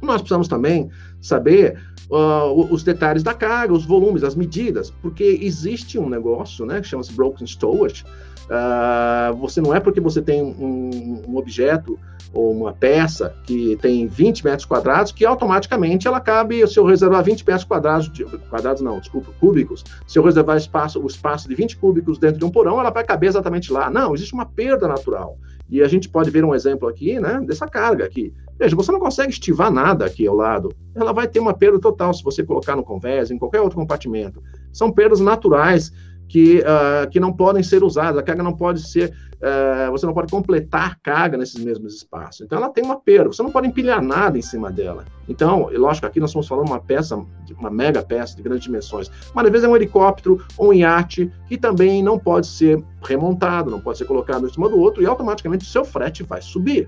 [0.00, 0.88] Nós precisamos também
[1.20, 1.80] saber
[2.10, 6.86] uh, os detalhes da carga, os volumes, as medidas, porque existe um negócio né, que
[6.86, 8.04] chama-se broken stowage,
[8.44, 11.98] Uh, você não é porque você tem um, um, objeto
[12.32, 17.24] ou uma peça que tem 20 metros quadrados que automaticamente ela cabe, se eu reservar
[17.24, 21.54] 20 metros quadrados, de, quadrados não, desculpa, cúbicos, se eu reservar espaço, o espaço de
[21.54, 23.88] 20 cúbicos dentro de um porão, ela vai caber exatamente lá.
[23.88, 25.38] Não, existe uma perda natural.
[25.70, 28.34] E a gente pode ver um exemplo aqui, né, dessa carga aqui.
[28.58, 30.70] Veja, você não consegue estivar nada aqui ao lado.
[30.94, 34.42] Ela vai ter uma perda total se você colocar no convés, em qualquer outro compartimento.
[34.72, 35.92] São perdas naturais
[36.28, 38.18] que, uh, que não podem ser usadas.
[38.18, 42.42] A carga não pode ser, uh, você não pode completar carga nesses mesmos espaços.
[42.42, 43.32] Então, ela tem uma perda.
[43.32, 45.04] Você não pode empilhar nada em cima dela.
[45.28, 47.20] Então, lógico, aqui nós estamos falando uma peça,
[47.58, 49.10] uma mega peça de grandes dimensões.
[49.34, 53.70] Mas às vezes é um helicóptero ou um iate que também não pode ser remontado,
[53.70, 56.86] não pode ser colocado em cima do outro e automaticamente o seu frete vai subir.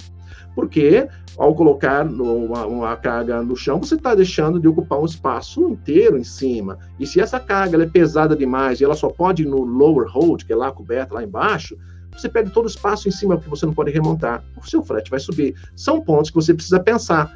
[0.55, 5.69] Porque ao colocar uma, uma carga no chão, você está deixando de ocupar um espaço
[5.69, 6.79] inteiro em cima.
[6.99, 10.45] E se essa carga é pesada demais e ela só pode ir no lower hold,
[10.45, 11.77] que é lá coberta, lá embaixo,
[12.17, 14.43] você perde todo o espaço em cima porque você não pode remontar.
[14.57, 15.55] O seu frete vai subir.
[15.75, 17.31] São pontos que você precisa pensar,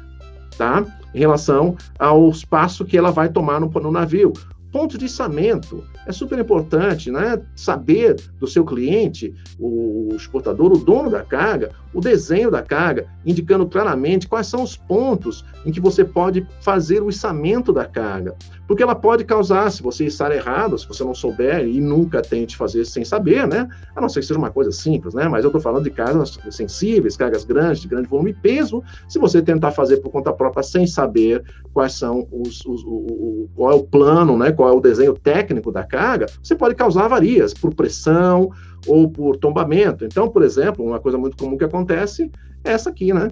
[0.57, 0.83] tá?
[1.13, 4.33] Em relação ao espaço que ela vai tomar no, no navio.
[4.71, 5.83] Pontos de içamento.
[6.07, 7.41] É super importante, né?
[7.55, 13.67] Saber do seu cliente, o exportador, o dono da carga, o desenho da carga, indicando
[13.67, 18.35] claramente quais são os pontos em que você pode fazer o içamento da carga.
[18.71, 22.55] Porque ela pode causar, se você içar errado, se você não souber e nunca tente
[22.55, 23.67] fazer sem saber, né?
[23.93, 25.27] A não ser que seja uma coisa simples, né?
[25.27, 28.81] Mas eu estou falando de cargas sensíveis, cargas grandes, de grande volume e peso.
[29.09, 33.49] Se você tentar fazer por conta própria sem saber quais são os, os o, o,
[33.57, 34.53] qual é o plano, né?
[34.53, 38.51] Qual é o desenho técnico da carga, você pode causar avarias por pressão
[38.87, 40.05] ou por tombamento.
[40.05, 42.31] Então, por exemplo, uma coisa muito comum que acontece
[42.63, 43.27] é essa aqui, né?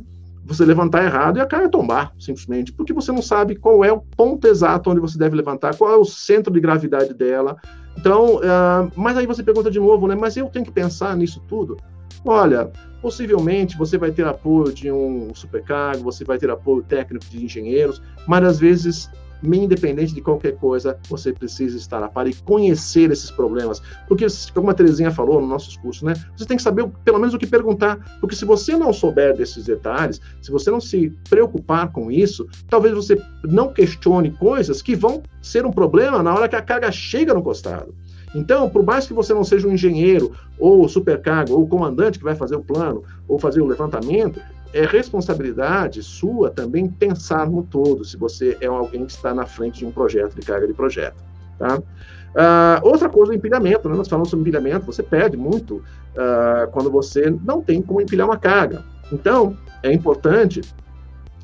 [0.50, 4.02] Você levantar errado e a carga tombar, simplesmente, porque você não sabe qual é o
[4.02, 7.56] ponto exato onde você deve levantar, qual é o centro de gravidade dela.
[7.96, 10.16] Então, uh, mas aí você pergunta de novo, né?
[10.16, 11.78] Mas eu tenho que pensar nisso tudo?
[12.26, 17.46] Olha, possivelmente você vai ter apoio de um supercargo, você vai ter apoio técnico de
[17.46, 19.10] engenheiros, mas às vezes
[19.44, 23.82] independente de qualquer coisa, você precisa estar a par e conhecer esses problemas.
[24.08, 26.14] Porque, como a Terezinha falou nos nossos cursos, né?
[26.36, 28.18] Você tem que saber pelo menos o que perguntar.
[28.20, 32.94] Porque se você não souber desses detalhes, se você não se preocupar com isso, talvez
[32.94, 37.34] você não questione coisas que vão ser um problema na hora que a carga chega
[37.34, 37.94] no costado.
[38.36, 42.36] Então, por mais que você não seja um engenheiro, ou supercargo, ou comandante que vai
[42.36, 44.40] fazer o plano, ou fazer o levantamento,
[44.74, 49.80] é responsabilidade sua também pensar no todo, se você é alguém que está na frente
[49.80, 51.24] de um projeto, de carga de projeto.
[51.58, 51.78] Tá?
[51.78, 53.90] Uh, outra coisa, o empilhamento.
[53.90, 53.96] Né?
[53.96, 58.38] Nós falamos sobre empilhamento, você perde muito uh, quando você não tem como empilhar uma
[58.38, 58.84] carga.
[59.12, 60.62] Então, é importante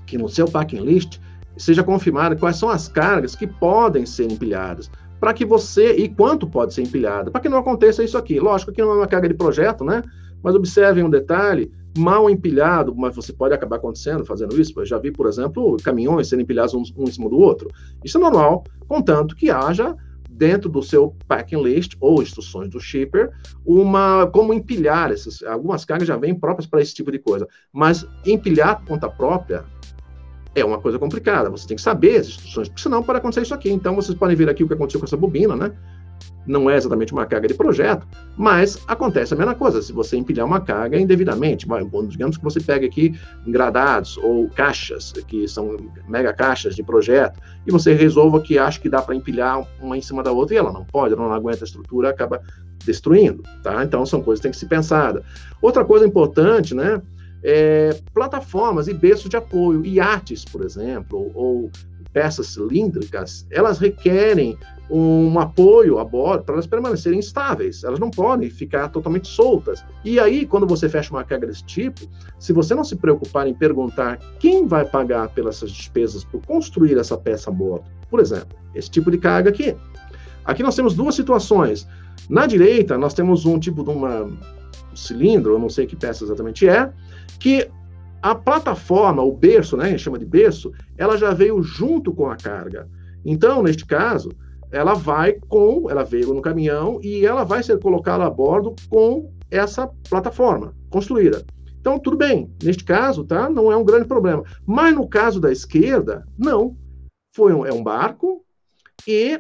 [0.05, 1.19] que no seu packing list
[1.57, 6.47] seja confirmado quais são as cargas que podem ser empilhadas, para que você, e quanto
[6.47, 8.39] pode ser empilhada, para que não aconteça isso aqui.
[8.39, 10.03] Lógico que não é uma carga de projeto, né?
[10.43, 14.73] Mas observem um detalhe, mal empilhado, mas você pode acabar acontecendo fazendo isso.
[14.79, 17.69] Eu já vi, por exemplo, caminhões sendo empilhados um, um em cima do outro.
[18.03, 19.95] Isso é normal, contanto que haja
[20.29, 23.31] dentro do seu packing list ou instruções do shipper,
[23.65, 28.05] uma como empilhar essas algumas cargas já vêm próprias para esse tipo de coisa, mas
[28.25, 29.63] empilhar conta própria
[30.53, 31.49] é uma coisa complicada.
[31.49, 33.69] Você tem que saber as instruções, porque senão pode acontecer isso aqui.
[33.69, 35.73] Então vocês podem ver aqui o que aconteceu com essa bobina, né?
[36.45, 40.45] Não é exatamente uma carga de projeto, mas acontece a mesma coisa, se você empilhar
[40.45, 41.65] uma carga indevidamente,
[42.08, 45.77] digamos que você pega aqui gradados ou caixas, que são
[46.08, 50.01] mega caixas de projeto, e você resolva que acha que dá para empilhar uma em
[50.01, 52.41] cima da outra, e ela não pode, ela não aguenta a estrutura, acaba
[52.86, 53.84] destruindo, tá?
[53.84, 55.23] Então, são coisas que têm que ser pensadas.
[55.62, 57.01] Outra coisa importante, né,
[57.43, 61.71] é plataformas e berços de apoio, iates, por exemplo, ou
[62.15, 64.58] peças cilíndricas, elas requerem
[64.89, 67.84] um apoio a bordo para elas permanecerem estáveis.
[67.84, 69.84] Elas não podem ficar totalmente soltas.
[70.01, 72.08] E aí, quando você fecha uma carga desse tipo,
[72.39, 77.17] se você não se preocupar em perguntar quem vai pagar pelas despesas por construir essa
[77.17, 79.75] peça a bordo, por exemplo, esse tipo de carga aqui.
[80.45, 81.86] Aqui nós temos duas situações.
[82.30, 86.23] Na direita, nós temos um tipo de uma um cilindro, eu não sei que peça
[86.23, 86.89] exatamente é,
[87.38, 87.69] que
[88.25, 92.27] a plataforma, o berço, né, a gente chama de berço, ela já veio junto com
[92.27, 92.89] a carga.
[93.23, 94.31] Então, neste caso,
[94.71, 99.31] ela vai com, ela veio no caminhão e ela vai ser colocada a bordo com
[99.51, 101.45] essa plataforma construída.
[101.79, 102.51] Então, tudo bem.
[102.63, 103.47] Neste caso, tá?
[103.47, 104.43] Não é um grande problema.
[104.65, 106.75] Mas no caso da esquerda, não.
[107.35, 108.43] Foi um, é um barco
[109.07, 109.39] e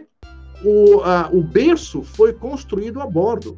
[0.63, 3.57] o, a, o berço foi construído a bordo.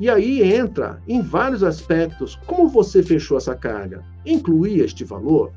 [0.00, 4.04] E aí entra em vários aspectos como você fechou essa carga.
[4.26, 5.52] Incluía este valor?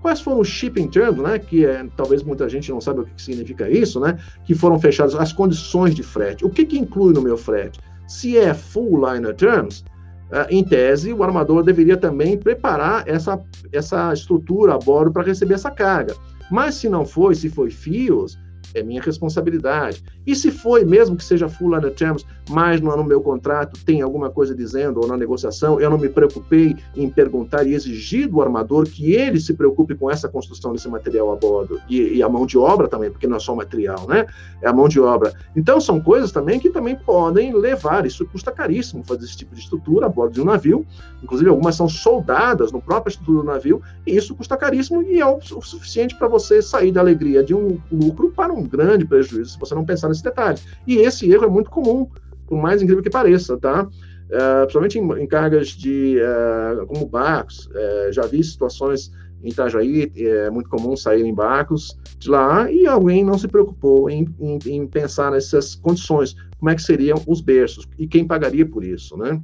[0.00, 1.38] Quais foram os shipping terms, né?
[1.38, 4.18] Que é, talvez muita gente não saiba o que significa isso, né?
[4.44, 6.44] Que foram fechados as condições de frete.
[6.44, 7.80] O que, que inclui no meu frete?
[8.06, 9.82] Se é full liner terms,
[10.30, 15.54] uh, em tese, o armador deveria também preparar essa, essa estrutura a bordo para receber
[15.54, 16.14] essa carga.
[16.50, 18.38] Mas se não foi, se foi fios,
[18.74, 20.02] é minha responsabilidade.
[20.26, 24.02] E se foi, mesmo que seja full under terms, mas não no meu contrato tem
[24.02, 28.42] alguma coisa dizendo, ou na negociação, eu não me preocupei em perguntar e exigir do
[28.42, 31.80] armador que ele se preocupe com essa construção desse material a bordo.
[31.88, 34.26] E, e a mão de obra também, porque não é só material, né?
[34.60, 35.32] É a mão de obra.
[35.54, 39.60] Então, são coisas também que também podem levar, isso custa caríssimo fazer esse tipo de
[39.60, 40.86] estrutura a bordo de um navio,
[41.22, 45.26] inclusive algumas são soldadas no próprio estrutura do navio, e isso custa caríssimo e é
[45.26, 49.52] o, o suficiente para você sair da alegria de um lucro para um grande prejuízo
[49.52, 50.64] se você não pensar nesses detalhes.
[50.86, 52.08] E esse erro é muito comum,
[52.46, 53.84] por mais incrível que pareça, tá?
[53.84, 59.12] Uh, principalmente em, em, cargas de, uh, como barcos, uh, já vi situações
[59.42, 64.08] em Itajaí, é muito comum sair em barcos de lá e alguém não se preocupou
[64.08, 68.66] em, em, em, pensar nessas condições, como é que seriam os berços e quem pagaria
[68.66, 69.38] por isso, né?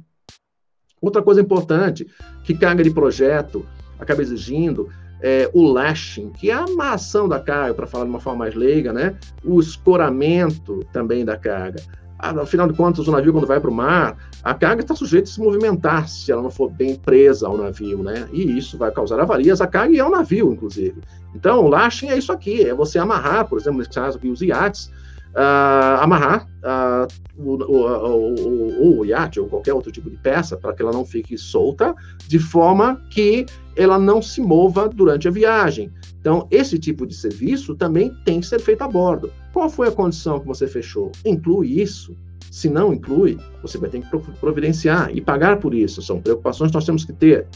[0.99, 2.07] Outra coisa importante
[2.43, 3.63] que carga de projeto
[3.99, 4.89] acaba exigindo
[5.21, 8.55] é, o lashing, que é a amarração da carga, para falar de uma forma mais
[8.55, 9.15] leiga, né?
[9.43, 11.81] o escoramento também da carga.
[12.17, 15.33] Afinal de contas, o navio, quando vai para o mar, a carga está sujeita a
[15.33, 18.27] se movimentar se ela não for bem presa ao navio, né?
[18.31, 21.01] E isso vai causar avarias à carga e ao navio, inclusive.
[21.33, 24.39] Então, o lashing é isso aqui, é você amarrar, por exemplo, nesse caso aqui, os
[24.39, 24.91] iates,
[25.35, 27.07] uh, amarrar uh,
[27.37, 31.05] o, o, o, o, iate ou qualquer outro tipo de peça para que ela não
[31.05, 31.95] fique solta,
[32.27, 35.91] de forma que ela não se mova durante a viagem.
[36.19, 39.31] Então, esse tipo de serviço também tem que ser feito a bordo.
[39.51, 41.11] Qual foi a condição que você fechou?
[41.25, 42.15] Inclui isso?
[42.51, 46.01] Se não inclui, você vai ter que providenciar e pagar por isso.
[46.01, 47.47] São preocupações que nós temos que ter.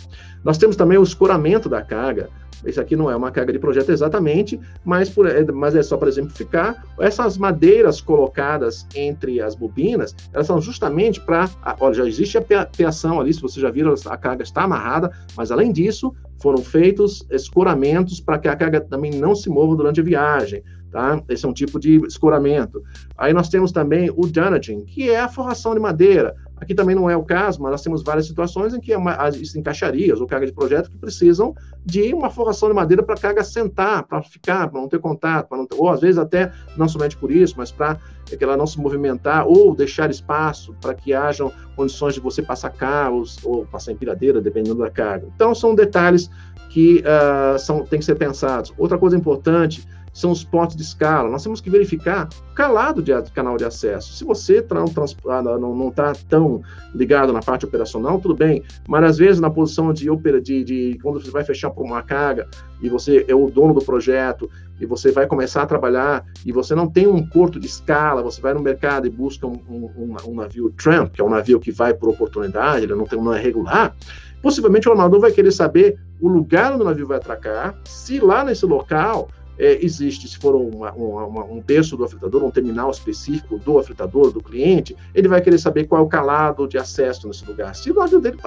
[0.41, 2.29] Nós temos também o escoramento da carga.
[2.63, 5.97] Esse aqui não é uma carga de projeto exatamente, mas, por, é, mas é só
[5.97, 6.81] para exemplificar.
[6.97, 11.49] Essas madeiras colocadas entre as bobinas, elas são justamente para.
[11.81, 15.51] Olha, já existe a peação ali, se você já viram, a carga está amarrada, mas
[15.51, 20.03] além disso, foram feitos escoramentos para que a carga também não se mova durante a
[20.03, 20.63] viagem.
[20.95, 21.21] Tá?
[21.27, 22.81] Esse é um tipo de escoramento.
[23.17, 26.33] Aí nós temos também o dunnaging, que é a forração de madeira.
[26.55, 29.59] Aqui também não é o caso, mas nós temos várias situações em que é existem
[29.59, 31.53] encaixarias ou carga de projeto que precisam
[31.85, 35.53] de uma forração de madeira para a carga sentar, para ficar, para não ter contato,
[35.53, 38.65] não ter, ou às vezes até não somente por isso, mas para que ela não
[38.65, 43.91] se movimentar ou deixar espaço para que hajam condições de você passar carros ou passar
[43.91, 45.27] empilhadeira, dependendo da carga.
[45.35, 46.29] Então, são detalhes
[46.69, 48.73] que uh, são, têm que ser pensados.
[48.77, 49.85] Outra coisa importante
[50.15, 51.29] são os pontos de escala.
[51.29, 54.13] Nós temos que verificar calado de canal de acesso.
[54.13, 56.61] Se você ah, não está tão
[56.93, 60.07] ligado na parte operacional, tudo bem, mas às vezes na posição de,
[60.41, 62.47] de, de quando você vai fechar por uma carga
[62.81, 64.49] e você é o dono do projeto
[64.79, 68.39] e você vai começar a trabalhar e você não tem um porto de escala, você
[68.39, 71.73] vai no mercado e busca um, um, um navio Trump, que é um navio que
[71.73, 73.93] vai por oportunidade, ele não tem não é regular,
[74.41, 78.45] possivelmente o armador vai querer saber o lugar onde o navio vai atracar, se lá
[78.45, 79.27] nesse local
[79.57, 84.31] é, existe, se for uma, uma, um terço do afetador, um terminal específico do afetador,
[84.31, 87.75] do cliente, ele vai querer saber qual é o calado de acesso nesse lugar.
[87.75, 88.37] Se o navio dele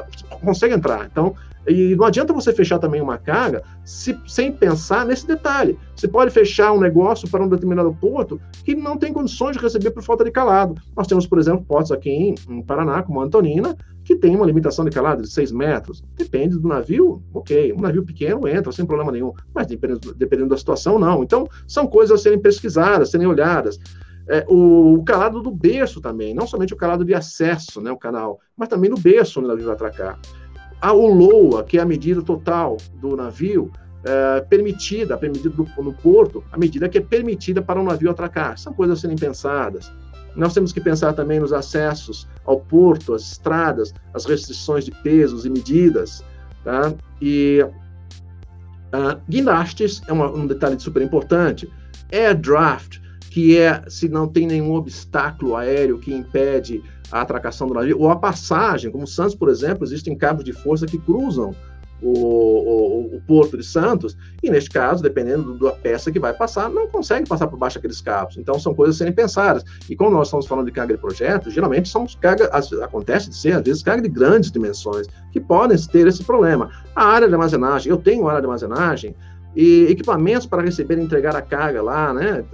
[0.42, 1.06] consegue entrar.
[1.06, 1.34] Então,
[1.66, 5.78] e não adianta você fechar também uma carga se, sem pensar nesse detalhe.
[5.94, 9.90] Você pode fechar um negócio para um determinado porto que não tem condições de receber
[9.90, 10.80] por falta de calado.
[10.96, 13.76] Nós temos, por exemplo, portos aqui em, em Paraná, como Antonina,
[14.08, 16.02] que tem uma limitação de calado de 6 metros.
[16.16, 17.74] Depende do navio, ok.
[17.74, 21.22] Um navio pequeno entra sem problema nenhum, mas dependendo, dependendo da situação, não.
[21.22, 23.78] Então, são coisas a serem pesquisadas, serem olhadas.
[24.26, 27.98] É, o, o, calado do berço também, não somente o calado de acesso, né, o
[27.98, 30.18] canal, mas também no berço onde o navio vai atracar.
[30.80, 33.70] A, o LOA, que é a medida total do navio,
[34.04, 38.56] é, permitida, permitida no, porto, a medida que é permitida para um navio atracar.
[38.56, 39.92] São coisas a serem pensadas.
[40.38, 45.44] Nós temos que pensar também nos acessos ao porto, às estradas, as restrições de pesos
[45.44, 46.24] e medidas,
[46.62, 46.94] tá?
[47.20, 51.68] E uh, guindastes é uma, um detalhe super importante.
[52.12, 57.74] Air draft, que é se não tem nenhum obstáculo aéreo que impede a atracação do
[57.74, 61.52] navio, ou a passagem, como Santos, por exemplo, existem cabos de força que cruzam
[62.02, 66.68] o, o, o, Porto de Santos, e neste caso, dependendo da peça que vai passar,
[66.68, 68.36] não consegue passar por baixo daqueles cabos.
[68.36, 69.64] Então, são coisas a serem pensadas.
[69.88, 72.50] E quando nós estamos falando de carga de projeto, geralmente são carga,
[72.82, 76.70] acontece de ser, às vezes, carga de grandes dimensões, que podem ter esse problema.
[76.94, 79.14] A área de armazenagem, eu tenho área de armazenagem,
[79.56, 82.44] e equipamentos para receber e entregar a carga lá, né?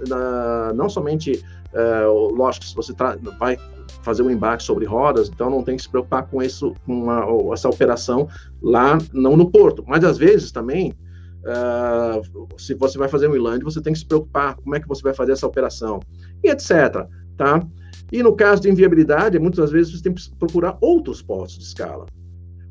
[0.73, 1.43] não somente,
[1.73, 2.93] uh, lógico, se você
[3.37, 3.59] vai
[4.01, 7.25] fazer um embarque sobre rodas, então não tem que se preocupar com isso, com uma,
[7.53, 8.27] essa operação
[8.61, 9.83] lá, não no porto.
[9.87, 10.93] Mas às vezes também,
[11.41, 14.87] uh, se você vai fazer um inland, você tem que se preocupar como é que
[14.87, 15.99] você vai fazer essa operação,
[16.43, 17.07] e etc.
[17.37, 17.65] Tá?
[18.11, 22.05] E no caso de inviabilidade, muitas vezes você tem que procurar outros postos de escala.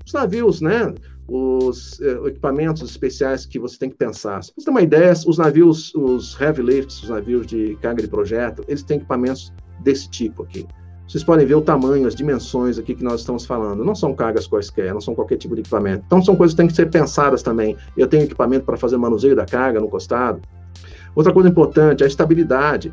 [0.07, 0.95] Os navios, né?
[1.27, 4.45] Os uh, equipamentos especiais que você tem que pensar.
[4.45, 8.09] Se você tem uma ideia, os navios, os heavy lifts, os navios de carga de
[8.09, 9.53] projeto, eles têm equipamentos
[9.83, 10.67] desse tipo aqui.
[11.07, 13.85] Vocês podem ver o tamanho, as dimensões aqui que nós estamos falando.
[13.85, 16.03] Não são cargas quaisquer, não são qualquer tipo de equipamento.
[16.07, 17.77] Então, são coisas que têm que ser pensadas também.
[17.97, 20.41] Eu tenho equipamento para fazer manuseio da carga no costado.
[21.15, 22.93] Outra coisa importante, a estabilidade.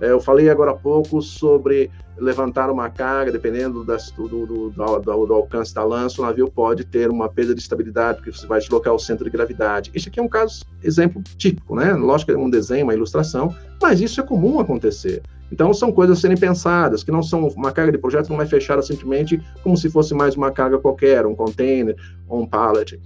[0.00, 5.26] É, eu falei agora há pouco sobre levantar uma carga, dependendo das, do, do, do,
[5.26, 8.60] do, alcance da lança, o navio pode ter uma perda de estabilidade, porque você vai
[8.60, 9.90] deslocar o centro de gravidade.
[9.94, 11.92] Este aqui é um caso, exemplo típico, né?
[11.94, 15.22] Lógico que é um desenho, uma ilustração, mas isso é comum acontecer.
[15.52, 18.46] Então, são coisas a serem pensadas, que não são uma carga de projeto não é
[18.46, 21.96] fechada simplesmente como se fosse mais uma carga qualquer, um container
[22.28, 23.00] ou um pallet.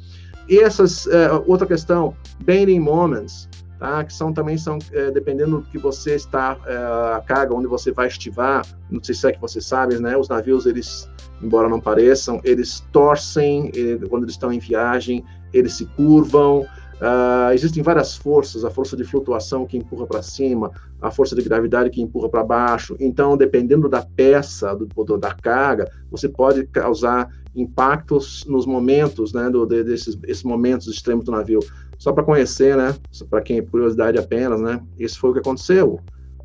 [0.49, 2.15] E essas, uh, outra questão,
[2.45, 4.05] bending moments, tá?
[4.05, 7.91] que são também são, uh, dependendo do que você está, uh, a carga, onde você
[7.91, 10.17] vai estivar, não sei se é que você sabe, né?
[10.17, 11.09] os navios, eles,
[11.43, 13.73] embora não pareçam, eles torcem,
[14.11, 19.05] quando eles estão em viagem, eles se curvam, Uh, existem várias forças, a força de
[19.05, 20.71] flutuação que empurra para cima,
[21.03, 22.97] a força de gravidade que empurra para baixo.
[23.01, 29.51] Então, dependendo da peça, do, do, da carga, você pode causar impactos nos momentos, né,
[29.51, 31.61] do, desses esses momentos extremos do navio.
[31.99, 32.95] Só para conhecer, né,
[33.29, 36.01] para quem é curiosidade apenas, né, isso foi o que aconteceu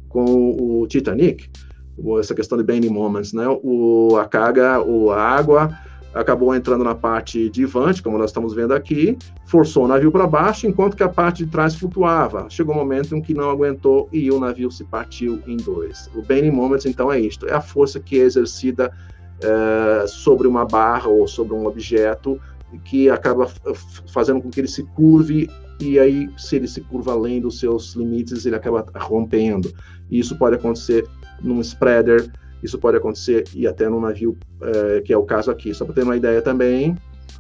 [0.08, 1.50] com o Titanic,
[2.20, 5.70] essa questão de bending moments, né, o, a carga, o, a água
[6.14, 10.26] acabou entrando na parte de vante, como nós estamos vendo aqui, forçou o navio para
[10.26, 12.48] baixo, enquanto que a parte de trás flutuava.
[12.50, 16.10] Chegou um momento em que não aguentou e o navio se partiu em dois.
[16.16, 18.92] O bending moments, então, é isto: é a força que é exercida
[19.42, 22.40] é, sobre uma barra ou sobre um objeto
[22.86, 23.48] que acaba
[24.12, 25.50] fazendo com que ele se curve
[25.80, 29.74] e aí, se ele se curva além dos seus limites, ele acaba rompendo.
[30.12, 31.08] E isso pode acontecer
[31.42, 32.30] num spreader,
[32.64, 35.74] isso pode acontecer e até num navio, é, que é o caso aqui.
[35.74, 36.96] Só para ter uma ideia também,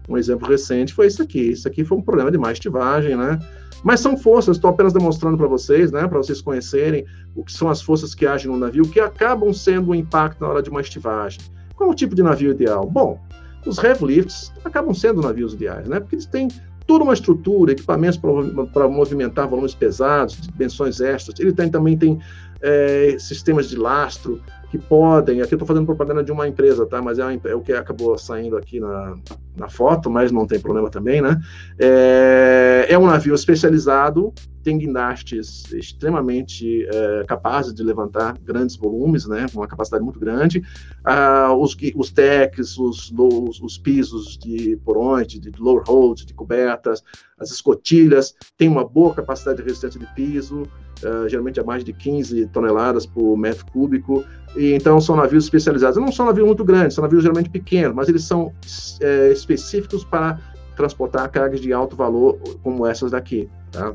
[0.07, 1.51] um exemplo recente foi isso aqui.
[1.51, 3.39] Isso aqui foi um problema de má estivagem, né?
[3.83, 7.69] Mas são forças, estou apenas demonstrando para vocês, né, para vocês conhecerem o que são
[7.69, 10.81] as forças que agem no navio, que acabam sendo um impacto na hora de uma
[10.81, 11.39] estivagem.
[11.75, 12.85] Qual o tipo de navio ideal?
[12.85, 13.17] Bom,
[13.65, 15.99] os heavy lifts acabam sendo navios ideais, né?
[15.99, 16.49] Porque eles têm
[16.89, 21.39] toda uma estrutura, equipamentos para movimentar volumes pesados, dimensões extras.
[21.39, 22.19] Ele tem, também tem
[22.59, 26.99] é, sistemas de lastro, que podem, aqui eu estou fazendo propaganda de uma empresa, tá?
[26.99, 29.15] Mas é, uma, é, o que acabou saindo aqui na,
[29.55, 31.39] na foto, mas não tem problema também, né?
[31.77, 34.33] É, é um navio especializado,
[34.63, 39.45] tem guindastes extremamente é, capazes de levantar grandes volumes, né?
[39.53, 40.63] Uma capacidade muito grande.
[41.05, 47.03] Ah, os, os decks, os, os, os, pisos de porões, de, lower hold, de cobertas,
[47.39, 51.93] as escotilhas, tem uma boa capacidade de resistência de piso, uh, geralmente a mais de
[51.93, 54.25] 15 toneladas por metro cúbico,
[54.57, 55.97] e então são navios especializados.
[55.97, 58.51] Não são navios muito grandes, são navios geralmente pequenos, mas eles são
[58.99, 60.39] é, específicos para
[60.79, 63.93] transportar cargas de alto valor, como essas daqui, tá?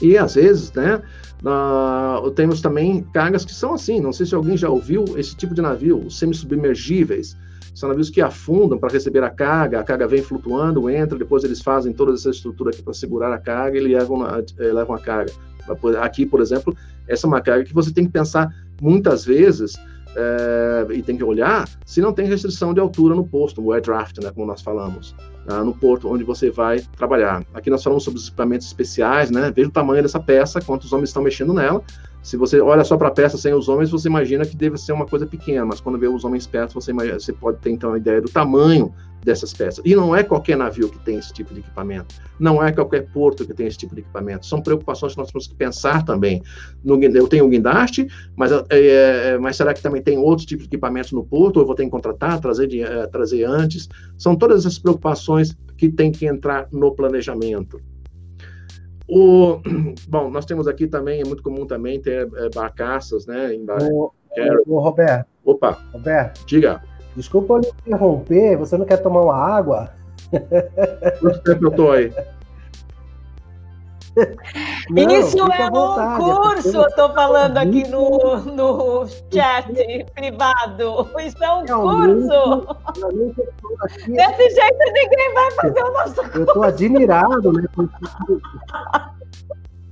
[0.00, 1.02] E às vezes, né,
[1.42, 4.00] uh, temos também cargas que são assim.
[4.00, 7.36] Não sei se alguém já ouviu esse tipo de navio, os semi-submergíveis.
[7.74, 11.60] São navios que afundam para receber a carga, a carga vem flutuando, entra, depois eles
[11.60, 15.32] fazem toda essa estrutura aqui para segurar a carga e levam, eh, levam a carga.
[16.00, 16.76] Aqui, por exemplo,
[17.08, 18.48] essa é uma carga que você tem que pensar
[18.80, 19.74] muitas vezes
[20.14, 23.82] é, e tem que olhar se não tem restrição de altura no posto, o air
[23.82, 25.16] draft, né, como nós falamos,
[25.46, 27.44] né, no porto onde você vai trabalhar.
[27.52, 29.52] Aqui nós falamos sobre os equipamentos especiais, né?
[29.54, 31.82] Veja o tamanho dessa peça, quantos homens estão mexendo nela.
[32.24, 34.92] Se você olha só para a peça sem os homens, você imagina que deve ser
[34.92, 37.92] uma coisa pequena, mas quando vê os homens perto, você, imagina, você pode ter então
[37.92, 39.84] a ideia do tamanho dessas peças.
[39.84, 43.46] E não é qualquer navio que tem esse tipo de equipamento, não é qualquer porto
[43.46, 44.46] que tem esse tipo de equipamento.
[44.46, 46.42] São preocupações que nós temos que pensar também.
[46.82, 50.70] No, eu tenho o guindaste, mas, é, mas será que também tem outros tipos de
[50.70, 51.58] equipamentos no porto?
[51.58, 53.86] Ou eu vou ter que contratar, trazer, de, é, trazer antes?
[54.16, 57.78] São todas essas preocupações que tem que entrar no planejamento.
[59.08, 59.60] O,
[60.08, 63.54] bom, nós temos aqui também, é muito comum também ter é, barcaças, né?
[63.54, 63.82] Em bar...
[63.82, 64.12] o,
[64.66, 65.26] o, Roberto.
[65.44, 65.78] Opa.
[65.92, 66.44] Roberto.
[66.46, 66.82] Diga.
[67.14, 69.90] Desculpa eu interromper, você não quer tomar uma água?
[71.20, 72.12] Quanto tempo eu tô aí?
[74.90, 79.72] Não, Isso é um curso, eu estou falando aqui no, no chat
[80.14, 81.10] privado.
[81.18, 82.64] Isso é um curso.
[84.06, 86.38] Desse jeito ninguém vai fazer o nosso curso.
[86.38, 87.64] Eu estou admirado, né?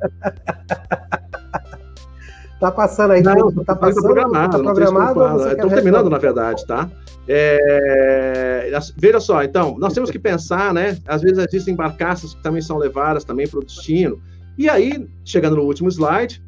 [2.63, 5.49] Tá passando aí, não, tá passando, programado, tá programado.
[5.49, 6.89] Estou terminando, na verdade, tá?
[7.27, 10.97] É, veja só, então, nós temos que pensar, né?
[11.09, 14.23] Às vezes existem barcaças que também são levadas também para o destino.
[14.57, 16.41] E aí, chegando no último slide,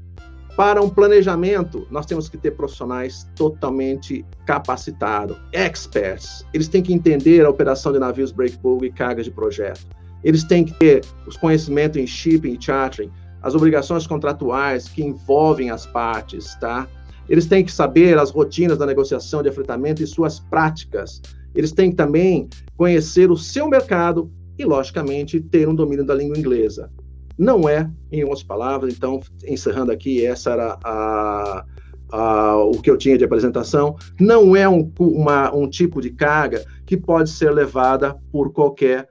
[0.56, 6.46] para um planejamento, nós temos que ter profissionais totalmente capacitados, experts.
[6.54, 9.84] Eles têm que entender a operação de navios breakbulk e cargas de projeto.
[10.22, 13.10] Eles têm que ter os conhecimentos em shipping e chartering,
[13.44, 16.88] as obrigações contratuais que envolvem as partes, tá?
[17.28, 21.20] Eles têm que saber as rotinas da negociação de afretamento e suas práticas.
[21.54, 26.38] Eles têm que também conhecer o seu mercado e, logicamente, ter um domínio da língua
[26.38, 26.90] inglesa.
[27.36, 31.64] Não é, em outras palavras, então, encerrando aqui, essa era a,
[32.12, 36.64] a, o que eu tinha de apresentação, não é um, uma, um tipo de carga
[36.86, 39.06] que pode ser levada por qualquer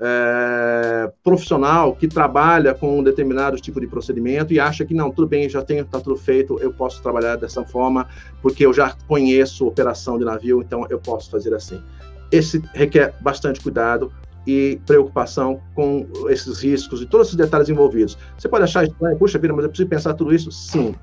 [0.00, 5.26] é, profissional que trabalha com um determinado tipo de procedimento e acha que não, tudo
[5.26, 8.08] bem, já tenho, está tudo feito, eu posso trabalhar dessa forma,
[8.40, 11.82] porque eu já conheço operação de navio, então eu posso fazer assim.
[12.30, 14.12] Esse requer bastante cuidado
[14.46, 18.16] e preocupação com esses riscos e todos esses detalhes envolvidos.
[18.36, 18.86] Você pode achar
[19.18, 20.50] puxa vida, mas eu preciso pensar tudo isso?
[20.52, 20.94] Sim,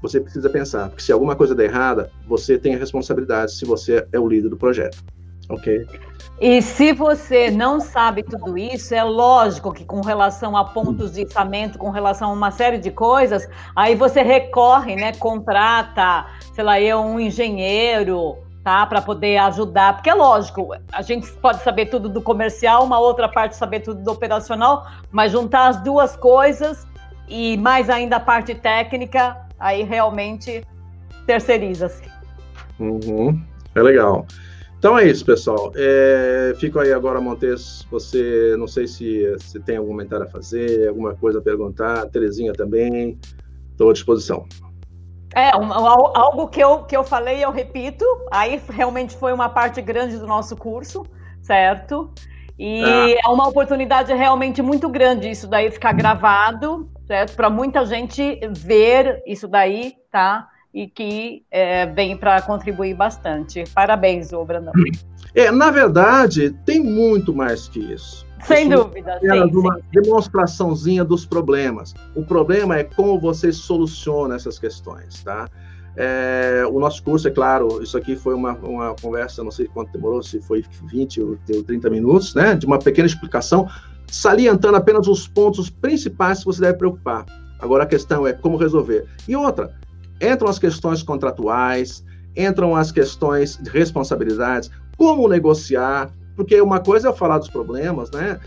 [0.00, 4.06] você precisa pensar, porque se alguma coisa der errada, você tem a responsabilidade se você
[4.12, 5.02] é o líder do projeto.
[5.48, 5.86] Ok.
[6.40, 11.22] E se você não sabe tudo isso, é lógico que com relação a pontos de
[11.22, 16.80] içamento, com relação a uma série de coisas, aí você recorre, né, contrata, sei lá,
[16.80, 22.08] eu um engenheiro, tá, para poder ajudar, porque é lógico, a gente pode saber tudo
[22.08, 26.84] do comercial, uma outra parte saber tudo do operacional, mas juntar as duas coisas
[27.28, 30.66] e mais ainda a parte técnica, aí realmente
[31.26, 32.02] terceiriza-se.
[32.80, 33.40] Uhum.
[33.74, 34.26] É legal.
[34.84, 35.72] Então é isso, pessoal.
[35.74, 37.86] É, fico aí agora, Montes.
[37.90, 42.04] Você, não sei se, se tem algum comentário a fazer, alguma coisa a perguntar.
[42.10, 43.18] Terezinha também.
[43.70, 44.46] Estou à disposição.
[45.34, 48.04] É, um, algo que eu, que eu falei, eu repito.
[48.30, 51.02] Aí realmente foi uma parte grande do nosso curso,
[51.40, 52.12] certo?
[52.58, 53.20] E ah.
[53.24, 57.34] é uma oportunidade realmente muito grande isso daí ficar gravado, certo?
[57.34, 60.46] Para muita gente ver isso daí, tá?
[60.74, 63.62] E que é, vem para contribuir bastante.
[63.72, 64.72] Parabéns, ô Brandão.
[65.32, 68.26] É, na verdade, tem muito mais que isso.
[68.44, 69.18] Sem isso dúvida.
[69.22, 69.82] É sim, uma sim.
[69.92, 71.94] demonstraçãozinha dos problemas.
[72.14, 75.48] O problema é como você soluciona essas questões, tá?
[75.96, 79.92] É, o nosso curso, é claro, isso aqui foi uma, uma conversa, não sei quanto
[79.92, 82.56] demorou, se foi 20 ou 30 minutos, né?
[82.56, 83.68] De uma pequena explicação,
[84.08, 87.24] salientando apenas os pontos principais que você deve preocupar.
[87.60, 89.06] Agora a questão é como resolver.
[89.28, 89.72] E outra,
[90.24, 92.04] entram as questões contratuais,
[92.36, 98.40] entram as questões de responsabilidades, como negociar, porque uma coisa é falar dos problemas, né?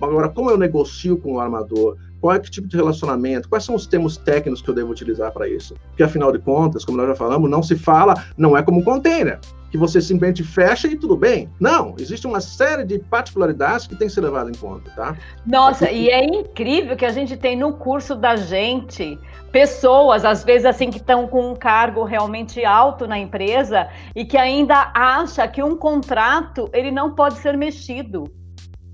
[0.00, 1.96] Agora, como eu negocio com o armador?
[2.20, 3.48] Qual é que tipo de relacionamento?
[3.48, 5.74] Quais são os termos técnicos que eu devo utilizar para isso?
[5.88, 8.84] Porque, afinal de contas, como nós já falamos, não se fala, não é como um
[8.84, 9.40] container,
[9.72, 11.50] que você simplesmente fecha e tudo bem.
[11.58, 15.16] Não, existe uma série de particularidades que tem que ser levado em conta, tá?
[15.46, 19.18] Nossa, e é incrível que a gente tem no curso da gente
[19.50, 24.36] pessoas, às vezes assim, que estão com um cargo realmente alto na empresa e que
[24.36, 28.24] ainda acha que um contrato ele não pode ser mexido.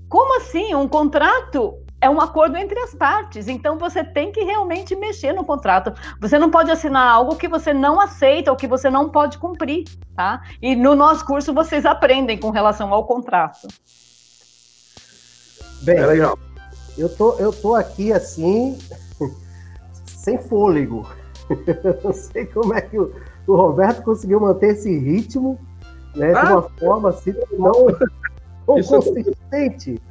[0.07, 0.73] Como assim?
[0.73, 5.43] Um contrato é um acordo entre as partes, então você tem que realmente mexer no
[5.43, 5.93] contrato.
[6.19, 9.83] Você não pode assinar algo que você não aceita ou que você não pode cumprir,
[10.15, 10.41] tá?
[10.61, 13.67] E no nosso curso vocês aprendem com relação ao contrato.
[15.81, 16.39] Bem, é legal.
[16.97, 18.77] Eu tô, eu tô aqui assim
[20.05, 21.07] sem fôlego.
[22.03, 23.13] não sei como é que o,
[23.47, 25.59] o, Roberto conseguiu manter esse ritmo
[26.15, 27.87] né, ah, de uma forma assim não,
[28.67, 30.01] não é consistente.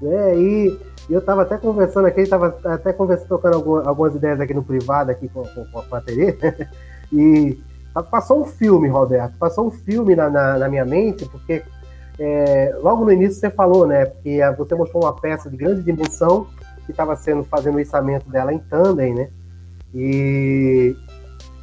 [0.00, 0.38] Né?
[0.38, 5.10] E eu estava até conversando aqui, estava até conversando, tocando algumas ideias aqui no privado
[5.10, 6.36] aqui com, com, com a Terê,
[7.12, 7.58] e
[8.10, 11.62] passou um filme, Roberto, passou um filme na, na, na minha mente, porque
[12.18, 16.46] é, logo no início você falou, né, porque você mostrou uma peça de grande dimensão
[16.84, 19.28] que estava sendo fazendo o içamento dela em tandem, né,
[19.94, 20.96] e,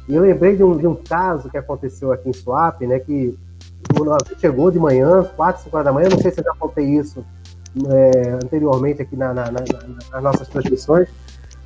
[0.08, 2.98] e eu lembrei de um, de um caso que aconteceu aqui em Suape, né?
[2.98, 3.36] Que
[4.38, 7.24] chegou de manhã, 4, 5 horas da manhã, não sei se eu já contei isso
[7.88, 9.60] é, anteriormente aqui na, na, na,
[10.12, 11.08] nas nossas transmissões,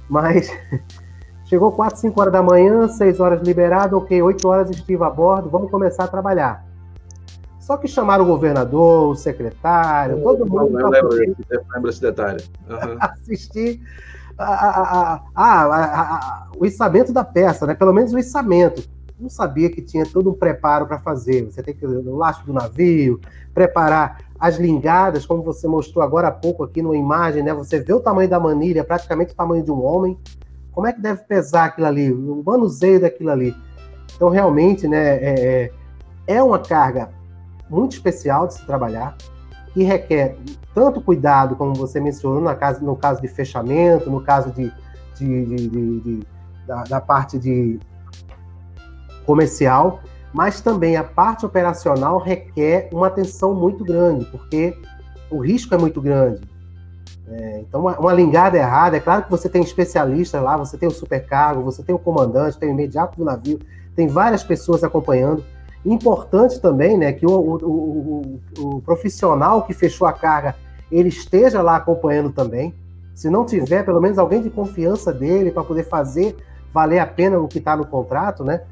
[0.08, 0.50] mas
[1.46, 5.48] chegou 4, 5 horas da manhã, 6 horas liberado, ok, 8 horas estive a bordo,
[5.48, 6.64] vamos começar a trabalhar.
[7.60, 10.80] Só que chamaram o governador, o secretário, todo mundo.
[10.80, 12.42] Eu lembro, lembro esse detalhe.
[12.68, 12.96] Uhum.
[13.00, 13.80] assistir
[14.36, 17.74] a, a, a, o içamento da peça, né?
[17.74, 18.82] Pelo menos o içamento.
[19.18, 21.44] Não sabia que tinha todo um preparo para fazer.
[21.44, 23.20] Você tem que o laço do navio,
[23.54, 27.54] preparar as lingadas, como você mostrou agora há pouco aqui numa imagem, né?
[27.54, 30.18] Você vê o tamanho da manilha, praticamente o tamanho de um homem.
[30.72, 32.12] Como é que deve pesar aquilo ali?
[32.12, 33.54] O manuseio daquilo ali.
[34.16, 34.98] Então, realmente, né?
[34.98, 35.70] É,
[36.26, 37.10] é, é uma carga
[37.70, 39.16] muito especial de se trabalhar
[39.72, 40.36] que requer
[40.74, 44.72] tanto cuidado, como você mencionou, na caso, no caso de fechamento, no caso de,
[45.16, 46.26] de, de, de
[46.66, 47.78] da, da, parte de
[49.24, 50.00] comercial,
[50.32, 54.76] mas também a parte operacional requer uma atenção muito grande, porque
[55.30, 56.40] o risco é muito grande.
[57.28, 60.88] É, então, uma, uma lingada errada, é claro que você tem especialista lá, você tem
[60.88, 63.58] o supercargo, você tem o comandante, tem o imediato do navio,
[63.94, 65.44] tem várias pessoas acompanhando,
[65.84, 68.40] Importante também, né, que o, o, o,
[68.76, 70.54] o, profissional que fechou a carga
[70.90, 72.72] ele esteja lá acompanhando também.
[73.14, 76.36] Se não tiver, pelo menos alguém de confiança dele para poder fazer
[76.72, 78.62] valer a pena o que está no contrato, né?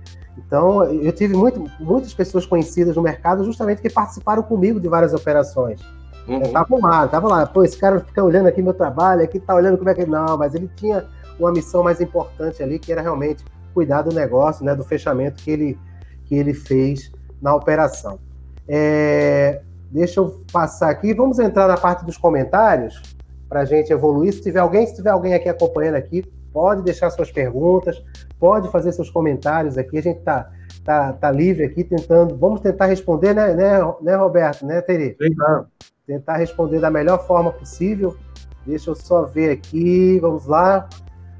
[0.47, 5.12] Então, eu tive muito, muitas pessoas conhecidas no mercado justamente que participaram comigo de várias
[5.12, 5.80] operações.
[6.26, 6.43] Uhum.
[6.43, 9.78] Estavam lá, estavam lá, pô, esse cara fica olhando aqui meu trabalho, aqui tá olhando
[9.78, 10.07] como é que.
[10.07, 11.05] Não, mas ele tinha
[11.38, 15.51] uma missão mais importante ali, que era realmente cuidar do negócio, né, do fechamento que
[15.51, 15.78] ele,
[16.24, 18.18] que ele fez na operação.
[18.68, 23.01] É, deixa eu passar aqui, vamos entrar na parte dos comentários
[23.49, 24.32] para a gente evoluir.
[24.32, 26.22] Se tiver alguém, se tiver alguém aqui acompanhando aqui,
[26.53, 28.03] pode deixar suas perguntas,
[28.41, 29.99] pode fazer seus comentários aqui.
[29.99, 30.51] A gente está
[30.82, 32.36] tá, tá livre aqui tentando.
[32.36, 35.66] Vamos tentar responder, né, né, né Roberto, né, claro.
[36.07, 38.16] Tentar responder da melhor forma possível.
[38.66, 40.88] Deixa eu só ver aqui, vamos lá.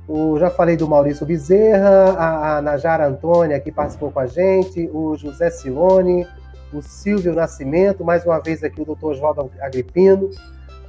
[0.07, 4.89] O, já falei do Maurício Bezerra, a, a Najara Antônia, que participou com a gente,
[4.93, 6.27] o José Silone,
[6.73, 10.31] o Silvio Nascimento, mais uma vez aqui o doutor Oswaldo Agripino,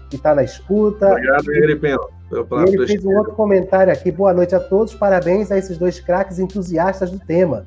[0.09, 1.11] que está na escuta.
[1.11, 2.20] Obrigado, Agripino.
[2.67, 4.11] Ele fez um outro comentário aqui.
[4.11, 7.65] Boa noite a todos, parabéns a esses dois craques entusiastas do tema.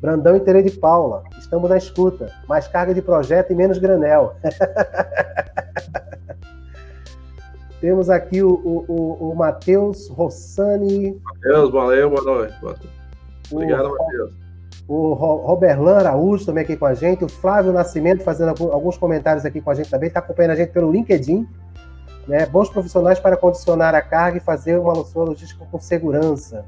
[0.00, 2.30] Brandão e Tere de Paula, estamos na escuta.
[2.48, 4.34] Mais carga de projeto e menos granel.
[7.80, 11.20] Temos aqui o, o, o, o Matheus Rossani.
[11.22, 12.54] Matheus, valeu, boa noite.
[13.50, 14.32] Obrigado, Matheus.
[14.86, 17.24] O Roberlan Araújo também aqui com a gente.
[17.24, 20.08] O Flávio Nascimento fazendo alguns comentários aqui com a gente também.
[20.08, 21.48] Está acompanhando a gente pelo LinkedIn.
[22.26, 22.46] Né?
[22.46, 26.64] Bons profissionais para condicionar a carga e fazer uma sua logística com segurança.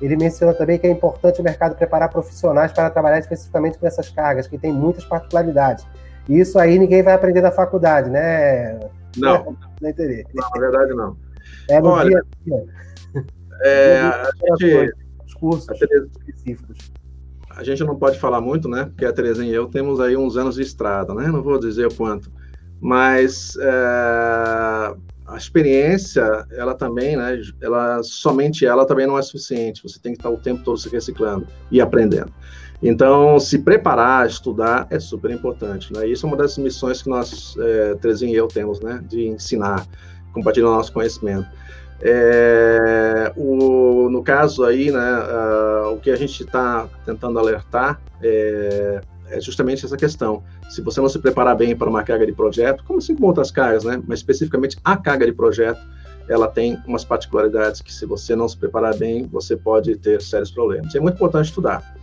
[0.00, 4.08] Ele menciona também que é importante o mercado preparar profissionais para trabalhar especificamente com essas
[4.08, 5.86] cargas, que tem muitas particularidades.
[6.28, 8.78] E isso aí ninguém vai aprender na faculdade, né?
[9.16, 9.56] Não.
[9.80, 10.28] Não, interesse.
[10.34, 11.16] não na verdade não.
[11.68, 13.24] É no Olha, dia a dia.
[13.62, 14.30] É, a
[14.60, 14.92] gente,
[15.24, 16.92] os cursos a Tereza, específicos.
[17.50, 18.86] A gente não pode falar muito, né?
[18.86, 21.28] Porque a Terezinha e eu temos aí uns anos de estrada, né?
[21.28, 22.30] Não vou dizer o quanto.
[22.84, 24.94] Mas é,
[25.26, 27.40] a experiência, ela também, né?
[27.62, 29.82] Ela, somente ela também não é suficiente.
[29.82, 32.30] Você tem que estar o tempo todo se reciclando e aprendendo.
[32.82, 35.90] Então, se preparar, estudar é super importante.
[35.94, 36.08] Né?
[36.08, 39.02] Isso é uma das missões que nós, é, Terezinha e eu, temos, né?
[39.08, 39.86] De ensinar,
[40.34, 41.48] compartilhar o nosso conhecimento.
[42.02, 49.00] É, o, no caso aí, né, uh, o que a gente está tentando alertar é,
[49.34, 50.42] é, justamente essa questão.
[50.68, 53.50] Se você não se preparar bem para uma carga de projeto, como assim com outras
[53.50, 55.80] cargas, né, mas especificamente a carga de projeto,
[56.28, 60.50] ela tem umas particularidades que se você não se preparar bem, você pode ter sérios
[60.50, 60.94] problemas.
[60.94, 61.94] É muito importante estudar.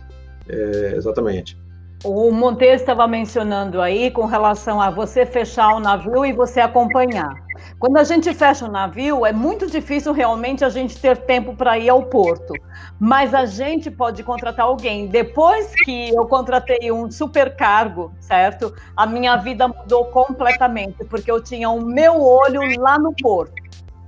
[0.48, 1.58] É, exatamente.
[2.04, 7.32] O Montes estava mencionando aí com relação a você fechar o navio e você acompanhar.
[7.78, 11.78] Quando a gente fecha o navio, é muito difícil realmente a gente ter tempo para
[11.78, 12.54] ir ao porto.
[12.98, 15.06] Mas a gente pode contratar alguém.
[15.06, 18.74] Depois que eu contratei um supercargo, certo?
[18.96, 23.54] A minha vida mudou completamente, porque eu tinha o meu olho lá no porto,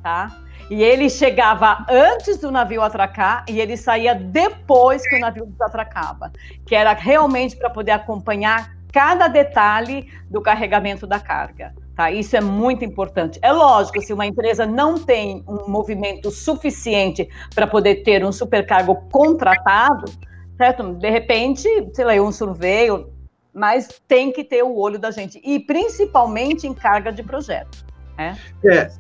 [0.03, 0.37] tá?
[0.71, 6.33] E ele chegava antes do navio atracar e ele saía depois que o navio desatracava,
[6.67, 11.75] que era realmente para poder acompanhar cada detalhe do carregamento da carga.
[11.97, 12.11] Tá?
[12.11, 13.39] Isso é muito importante.
[13.43, 18.97] É lógico, se uma empresa não tem um movimento suficiente para poder ter um supercargo
[19.11, 20.11] contratado,
[20.57, 20.95] certo?
[20.95, 23.13] De repente, sei lá, um sorveio,
[23.53, 27.85] mas tem que ter o olho da gente, e principalmente em carga de projeto.
[28.19, 28.37] Né?
[28.65, 28.91] É,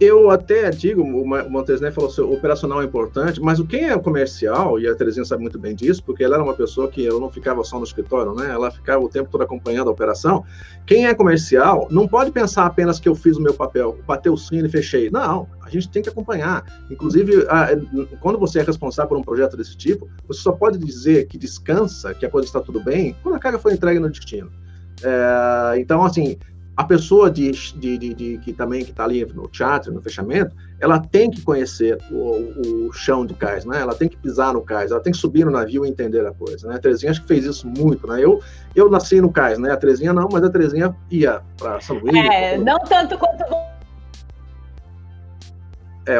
[0.00, 3.98] eu até digo, o Montesné falou que o operacional é importante, mas o quem é
[3.98, 7.20] comercial, e a Terezinha sabe muito bem disso, porque ela era uma pessoa que ela
[7.20, 8.50] não ficava só no escritório, né?
[8.50, 10.44] Ela ficava o tempo todo acompanhando a operação.
[10.86, 14.38] Quem é comercial não pode pensar apenas que eu fiz o meu papel, bateu o
[14.38, 15.10] sino e fechei.
[15.10, 16.64] Não, a gente tem que acompanhar.
[16.90, 17.68] Inclusive, a,
[18.20, 22.14] quando você é responsável por um projeto desse tipo, você só pode dizer que descansa,
[22.14, 24.50] que a coisa está tudo bem, quando a carga foi entregue no destino.
[25.02, 26.36] É, então, assim,
[26.78, 30.54] a pessoa de, de, de, de que também que está ali no teatro, no fechamento,
[30.78, 33.80] ela tem que conhecer o, o, chão de cais, né?
[33.80, 36.32] Ela tem que pisar no cais, ela tem que subir no navio e entender a
[36.32, 36.76] coisa, né?
[36.76, 38.24] A Terezinha acho que fez isso muito, né?
[38.24, 38.40] Eu,
[38.76, 39.72] eu nasci no cais, né?
[39.72, 42.14] A Terezinha não, mas a Terezinha ia para São Luís.
[42.14, 43.42] É, não tanto quanto
[46.06, 46.18] é,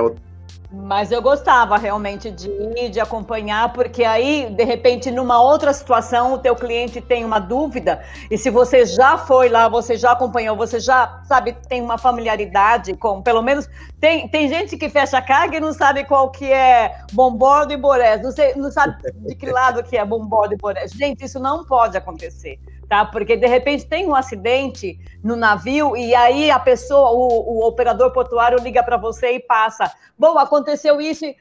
[0.70, 6.34] mas eu gostava realmente de ir, de acompanhar, porque aí, de repente, numa outra situação,
[6.34, 10.56] o teu cliente tem uma dúvida, e se você já foi lá, você já acompanhou,
[10.56, 15.22] você já, sabe, tem uma familiaridade com, pelo menos, tem, tem gente que fecha a
[15.22, 19.46] carga e não sabe qual que é bombordo e borés, não, não sabe de que
[19.46, 20.92] lado que é bombordo e borés.
[20.92, 22.58] Gente, isso não pode acontecer
[22.89, 23.05] tá?
[23.05, 28.12] Porque de repente tem um acidente no navio e aí a pessoa, o, o operador
[28.12, 29.93] portuário liga para você e passa.
[30.18, 31.24] Bom, aconteceu isso.
[31.24, 31.36] E,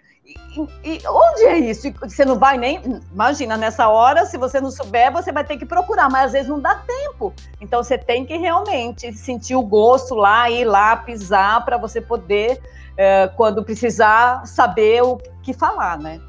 [0.83, 1.89] e, e, onde é isso?
[2.01, 2.81] Você não vai nem.
[3.13, 6.49] Imagina, nessa hora, se você não souber, você vai ter que procurar, mas às vezes
[6.49, 7.33] não dá tempo.
[7.61, 12.61] Então você tem que realmente sentir o gosto lá, ir lá, pisar, para você poder,
[12.97, 16.19] é, quando precisar, saber o que falar, né?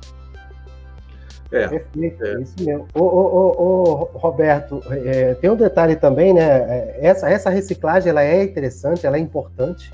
[1.51, 2.43] É, Perfeito, é.
[2.43, 2.87] isso mesmo.
[2.95, 6.43] Ô, ô, ô, Roberto, é, tem um detalhe também, né?
[6.43, 9.91] É, essa, essa reciclagem ela é interessante, ela é importante,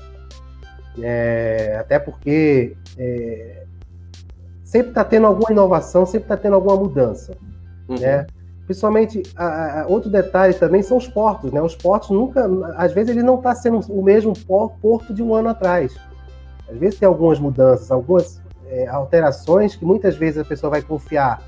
[1.01, 3.63] é, até porque é,
[4.63, 7.33] sempre está tendo alguma inovação, sempre está tendo alguma mudança,
[7.87, 7.99] uhum.
[7.99, 8.27] né?
[8.65, 11.61] Principalmente, a, a, outro detalhe também são os portos, né?
[11.61, 14.33] Os portos nunca, às vezes ele não está sendo o mesmo
[14.81, 15.95] porto de um ano atrás.
[16.67, 21.41] Às vezes tem algumas mudanças, algumas é, alterações que muitas vezes a pessoa vai confiar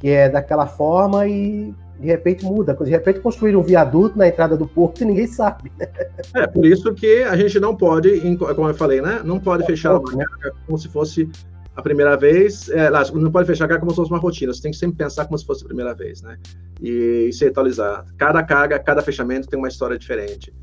[0.00, 2.74] que é daquela forma e de repente muda.
[2.74, 5.72] De repente construir um viaduto na entrada do porto e ninguém sabe.
[6.34, 8.20] É, por isso que a gente não pode,
[8.54, 9.20] como eu falei, né?
[9.24, 10.24] Não pode é fechar pouco, né?
[10.66, 11.28] como se fosse
[11.74, 12.68] a primeira vez.
[12.68, 14.52] É, não pode fechar a carga como se fosse uma rotina.
[14.52, 16.38] Você tem que sempre pensar como se fosse a primeira vez, né?
[16.80, 18.04] E, e se atualizar.
[18.16, 20.54] Cada carga, cada fechamento tem uma história diferente.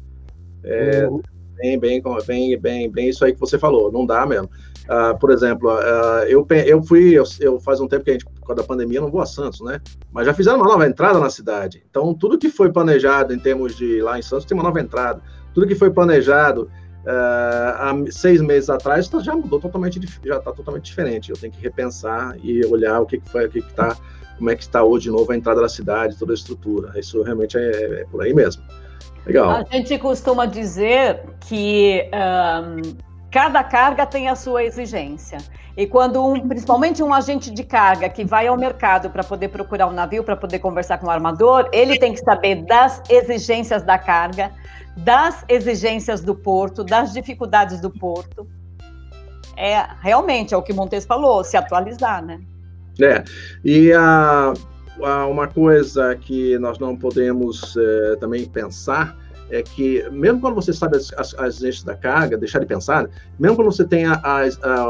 [0.64, 1.08] É,
[1.56, 3.92] bem, bem, bem, bem, bem isso aí que você falou.
[3.92, 4.50] Não dá mesmo.
[4.86, 8.26] Uh, por exemplo, uh, eu, eu fui, eu, eu, faz um tempo que a gente,
[8.26, 9.82] por causa da pandemia, não vou a Santos, né?
[10.12, 11.84] Mas já fizeram uma nova entrada na cidade.
[11.90, 15.22] Então, tudo que foi planejado em termos de lá em Santos tem uma nova entrada.
[15.56, 16.70] Tudo que foi planejado
[17.04, 21.32] uh, há seis meses atrás tá, já mudou totalmente, já está totalmente diferente.
[21.32, 23.98] Eu tenho que repensar e olhar o que, que foi, o que está,
[24.38, 26.92] como é que está hoje de novo a entrada da cidade, toda a estrutura.
[27.00, 28.62] Isso realmente é, é por aí mesmo.
[29.26, 29.50] Legal.
[29.52, 35.40] A gente costuma dizer que um Cada carga tem a sua exigência.
[35.76, 39.88] E quando, um, principalmente um agente de carga que vai ao mercado para poder procurar
[39.88, 43.98] um navio, para poder conversar com o armador, ele tem que saber das exigências da
[43.98, 44.54] carga,
[44.96, 48.48] das exigências do porto, das dificuldades do porto.
[49.58, 52.40] É realmente é o que Montes falou, se atualizar, né?
[53.02, 53.22] É.
[53.66, 59.18] E a, a uma coisa que nós não podemos é, também pensar
[59.50, 63.08] é que, mesmo quando você sabe as, as, as exigências da carga, deixar de pensar,
[63.40, 64.18] mesmo quando você tem a,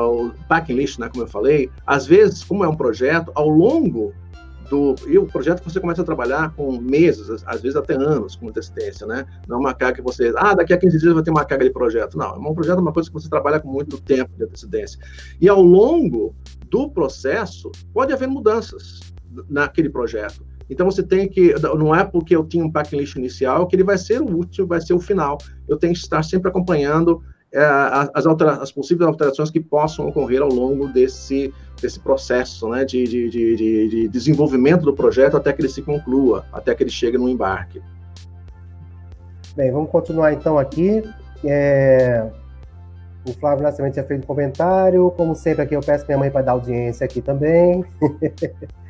[0.08, 4.14] o packing list, né, como eu falei, às vezes, como é um projeto, ao longo
[4.70, 4.96] do.
[5.08, 9.06] E o projeto você começa a trabalhar com meses, às vezes até anos, com antecedência,
[9.06, 9.26] né?
[9.48, 10.34] Não é uma carga que você.
[10.38, 12.18] Ah, daqui a 15 dias vai ter uma carga de projeto.
[12.18, 15.00] Não, um projeto é uma coisa que você trabalha com muito tempo de antecedência.
[15.40, 16.36] E ao longo
[16.70, 19.05] do processo, pode haver mudanças
[19.50, 20.46] naquele projeto.
[20.70, 23.98] Então você tem que, não é porque eu tinha um backlist inicial que ele vai
[23.98, 25.38] ser o último, vai ser o final.
[25.68, 27.22] Eu tenho que estar sempre acompanhando
[27.54, 27.64] é,
[28.14, 33.04] as, altera as possíveis alterações que possam ocorrer ao longo desse, desse processo né, de,
[33.06, 37.18] de, de, de, desenvolvimento do projeto até que ele se conclua, até que ele chegue
[37.18, 37.82] no embarque.
[39.56, 41.04] Bem, vamos continuar então aqui.
[41.44, 42.30] É...
[43.28, 45.10] O Flávio Nascimento tinha feito um comentário.
[45.12, 47.86] Como sempre, aqui eu peço minha mãe para dar audiência aqui também.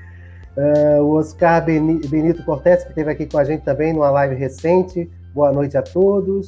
[0.58, 5.10] Uh, o Oscar Benito Cortes, que esteve aqui com a gente também numa live recente.
[5.34, 6.48] Boa noite a todos.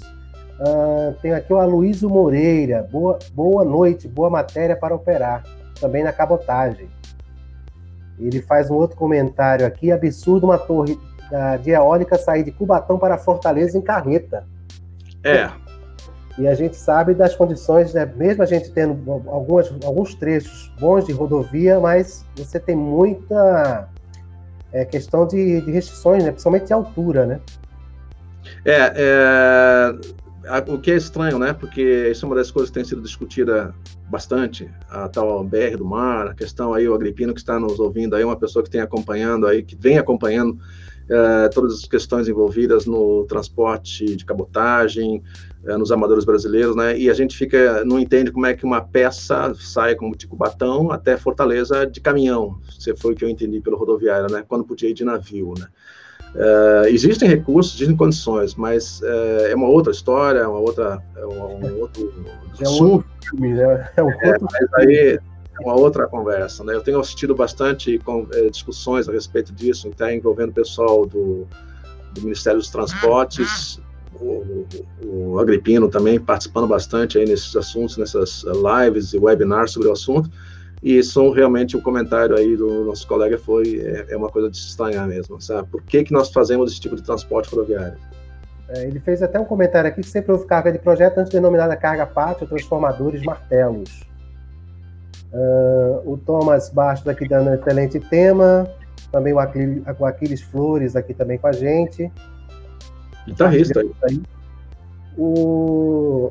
[0.59, 2.87] Uh, tem aqui o Aloysio Moreira.
[2.89, 5.43] Boa, boa noite, boa matéria para operar.
[5.79, 6.87] Também na cabotagem.
[8.17, 9.91] Ele faz um outro comentário aqui.
[9.91, 10.97] Absurdo uma torre
[11.29, 14.47] da, de eólica sair de Cubatão para Fortaleza em carreta.
[15.21, 15.49] É.
[16.37, 18.05] E a gente sabe das condições, né?
[18.15, 23.89] mesmo a gente tendo algumas, alguns trechos bons de rodovia, mas você tem muita
[24.71, 26.31] é questão de, de restrições, né?
[26.31, 27.39] principalmente de altura, né?
[28.65, 31.53] É, é, o que é estranho, né?
[31.53, 33.73] Porque isso é uma das coisas que tem sido discutida
[34.09, 38.15] bastante, a tal BR do mar, a questão aí, o Agripino que está nos ouvindo
[38.15, 40.57] aí, uma pessoa que tem acompanhando aí, que vem acompanhando
[41.09, 45.23] é, todas as questões envolvidas no transporte de cabotagem,
[45.65, 46.97] é, nos amadores brasileiros, né?
[46.97, 50.91] E a gente fica, não entende como é que uma peça sai como de Cubatão
[50.91, 52.57] até Fortaleza de caminhão.
[52.77, 54.43] Se foi o que eu entendi pelo rodoviário, né?
[54.47, 55.67] Quando podia ir de navio, né?
[56.35, 61.25] É, existem recursos, existem condições, mas é, é uma outra história, é uma outra, é
[61.25, 62.13] um, um outro
[62.59, 63.05] é assunto.
[63.05, 63.89] Um filme, né?
[63.95, 65.19] É um é, mas aí é
[65.61, 66.73] uma outra conversa, né?
[66.73, 71.47] Eu tenho assistido bastante com, é, discussões a respeito disso, até envolvendo o pessoal do,
[72.13, 73.79] do Ministério dos Transportes,
[74.19, 74.65] o,
[75.05, 80.29] o, Agripino também participando bastante aí nesses assuntos, nessas lives e webinars sobre o assunto.
[80.81, 84.57] E são realmente o comentário aí do nosso colega foi é, é, uma coisa de
[84.57, 85.67] se estranhar mesmo, sabe?
[85.69, 87.97] Por que que nós fazemos esse tipo de transporte rodoviário?
[88.69, 91.75] É, ele fez até um comentário aqui que sempre houve carga de projeto antes denominada
[91.75, 94.07] carga pátio, transformadores, martelos.
[95.33, 98.67] Uh, o Thomas Bastos aqui dando um excelente tema.
[99.11, 102.11] Também o Aquiles, o Aquiles Flores aqui também com a gente.
[103.25, 104.21] Guitarrista aí.
[105.17, 106.29] O,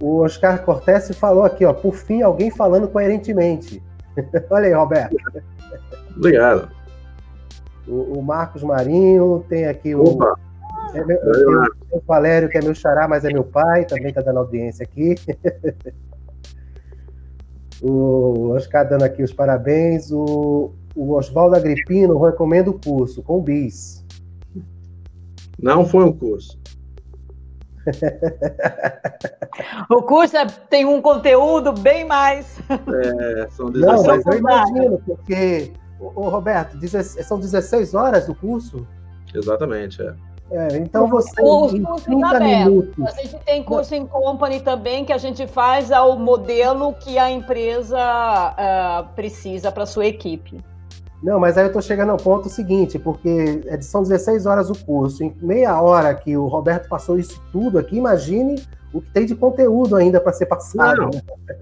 [0.00, 3.82] o Oscar Cortese falou aqui, ó, por fim, alguém falando coerentemente.
[4.50, 5.16] Olha aí, Roberto.
[6.16, 6.70] Obrigado.
[7.86, 10.02] O, o Marcos Marinho, tem aqui o.
[10.02, 10.34] Opa.
[10.94, 11.18] É meu,
[11.92, 15.14] o Valério, que é meu xará, mas é meu pai, também está dando audiência aqui.
[17.82, 20.10] o Oscar dando aqui os parabéns.
[20.10, 24.04] O, o Oswaldo Agripino recomenda o curso com o BIS.
[25.60, 26.58] Não foi um curso.
[29.90, 32.58] o curso é, tem um conteúdo bem mais.
[32.68, 36.76] É, são 16 Não, mas eu imagino, porque, ô, Roberto,
[37.24, 38.86] são 16 horas do curso?
[39.34, 40.14] Exatamente, é.
[40.50, 41.42] É, então você.
[41.42, 43.06] Os cursos minutos.
[43.06, 47.30] A gente tem curso em company também que a gente faz ao modelo que a
[47.30, 50.58] empresa uh, precisa para sua equipe.
[51.22, 54.84] Não, mas aí eu tô chegando ao ponto seguinte, porque é são 16 horas o
[54.84, 58.62] curso, em meia hora que o Roberto passou isso tudo aqui, imagine
[58.92, 61.02] o que tem de conteúdo ainda para ser passado.
[61.02, 61.10] Não,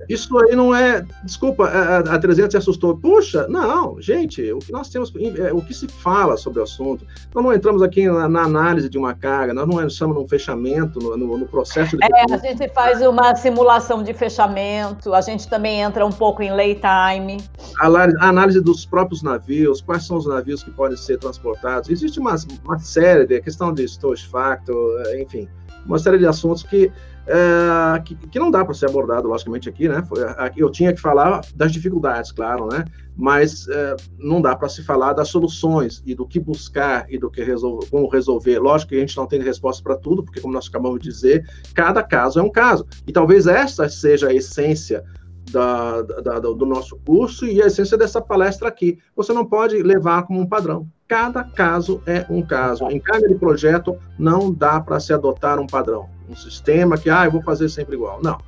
[0.08, 1.04] isso aí não é.
[1.24, 2.96] Desculpa, a, a 300 se assustou.
[2.96, 7.04] Puxa, não, gente, o que nós temos, é, o que se fala sobre o assunto,
[7.34, 11.00] nós não entramos aqui na, na análise de uma carga, nós não estamos num fechamento,
[11.00, 12.04] no, no, no processo de.
[12.04, 16.52] É, a gente faz uma simulação de fechamento, a gente também entra um pouco em
[16.52, 17.42] lay time.
[17.80, 21.90] A, a análise dos próprios navios, quais são os navios que podem ser transportados.
[21.90, 25.48] Existe uma, uma série de questão de storage factor, enfim,
[25.86, 26.92] uma série de assuntos que
[27.26, 30.02] é, que, que, não dá para ser abordado, logicamente, aqui, né?
[30.56, 32.84] Eu tinha que falar das dificuldades, claro, né?
[33.16, 37.30] Mas é, não dá para se falar das soluções e do que buscar e do
[37.30, 38.58] que resolver, como resolver.
[38.60, 41.44] Lógico que a gente não tem resposta para tudo, porque, como nós acabamos de dizer,
[41.74, 42.86] cada caso é um caso.
[43.06, 45.02] E talvez essa seja a essência
[45.50, 48.98] da, da, do nosso curso e a essência dessa palestra aqui.
[49.16, 50.86] Você não pode levar como um padrão.
[51.08, 52.84] Cada caso é um caso.
[52.88, 57.30] Em cada projeto, não dá para se adotar um padrão um sistema que, ah, eu
[57.30, 58.20] vou fazer sempre igual.
[58.22, 58.38] Não.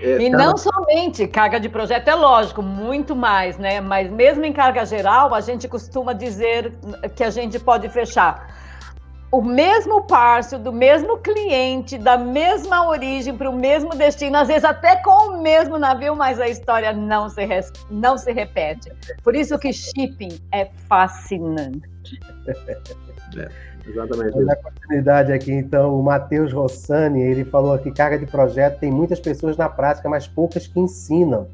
[0.00, 3.80] É, e não somente carga de projeto, é lógico, muito mais, né?
[3.80, 6.72] Mas mesmo em carga geral, a gente costuma dizer
[7.14, 8.62] que a gente pode fechar
[9.32, 14.62] o mesmo parcel do mesmo cliente, da mesma origem, para o mesmo destino, às vezes
[14.62, 17.40] até com o mesmo navio, mas a história não se,
[17.90, 18.92] não se repete.
[19.24, 21.80] Por isso que shipping é fascinante.
[23.34, 23.48] É.
[23.86, 24.38] Exatamente.
[24.40, 29.20] Na continuidade aqui, então, o Matheus Rossani, ele falou aqui, carga de projeto, tem muitas
[29.20, 31.48] pessoas na prática, mas poucas que ensinam.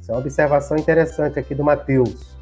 [0.00, 2.32] Isso é uma observação interessante aqui do Matheus.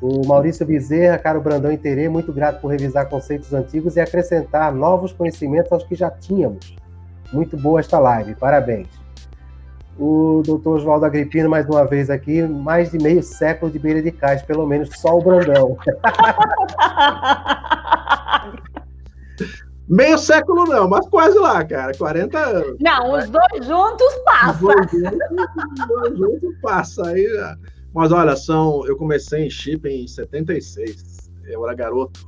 [0.00, 5.12] O Maurício Bezerra, caro Brandão Interê, muito grato por revisar conceitos antigos e acrescentar novos
[5.12, 6.76] conhecimentos aos que já tínhamos.
[7.32, 8.88] Muito boa esta live, parabéns.
[9.98, 14.10] O doutor Oswaldo Agripino, mais uma vez aqui, mais de meio século de beira de
[14.10, 15.76] cais, pelo menos só o Brandão.
[19.88, 21.92] Meio século não, mas quase lá, cara.
[21.96, 22.76] 40 anos.
[22.80, 24.52] Não, os dois juntos passa.
[24.52, 25.18] Os dois juntos,
[25.78, 27.08] os dois juntos passa.
[27.08, 27.26] Aí,
[27.94, 31.30] mas olha, são, eu comecei em chip em 76.
[31.46, 32.26] Eu era garoto.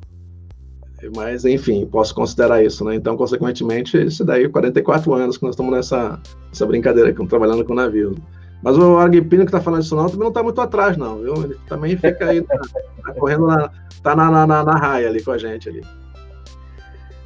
[1.14, 2.94] Mas, enfim, posso considerar isso, né?
[2.94, 7.74] Então, consequentemente, isso daí, 44 anos que nós estamos nessa, nessa brincadeira aqui, trabalhando com
[7.74, 8.14] navio.
[8.62, 11.34] Mas o Arguipino que está falando isso não, também não está muito atrás, não, viu?
[11.44, 12.58] Ele também fica aí, tá,
[13.02, 13.70] tá correndo, na,
[14.02, 15.82] tá na, na, na raia ali com a gente ali.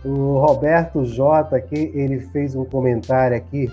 [0.04, 3.72] O Roberto J aqui, ele fez um comentário aqui.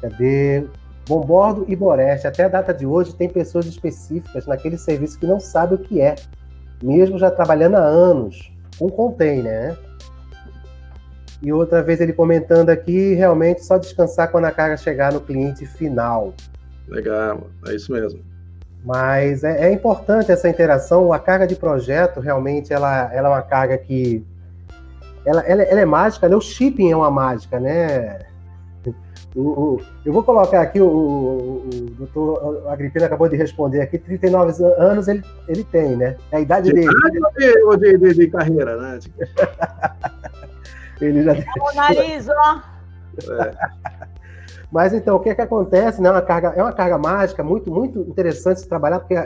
[0.00, 0.64] Cadê?
[1.08, 2.26] Bombordo e Boreste.
[2.26, 6.00] Até a data de hoje tem pessoas específicas naquele serviço que não sabem o que
[6.00, 6.16] é,
[6.82, 9.76] mesmo já trabalhando há anos com container, né?
[11.42, 15.66] E outra vez ele comentando aqui, realmente só descansar quando a carga chegar no cliente
[15.66, 16.34] final.
[16.88, 18.20] Legal, é isso mesmo.
[18.84, 21.12] Mas é, é importante essa interação.
[21.12, 24.24] A carga de projeto realmente ela, ela é uma carga que
[25.26, 26.36] ela, ela, ela, é mágica, né?
[26.36, 28.20] O shipping é uma mágica, né?
[29.34, 33.98] O, o, eu vou colocar aqui, o, o, o doutor Agripino acabou de responder aqui,
[33.98, 36.16] 39 anos ele, ele tem, né?
[36.30, 36.86] É a idade de dele.
[36.88, 38.98] Idade ou de, de, de, carreira, né?
[41.02, 41.34] ele já...
[41.34, 42.62] É o nariz, ó!
[43.30, 43.52] É.
[44.70, 46.00] Mas então, o que é que acontece?
[46.00, 46.10] Né?
[46.10, 49.16] Uma carga, é uma carga mágica muito, muito interessante se trabalhar, porque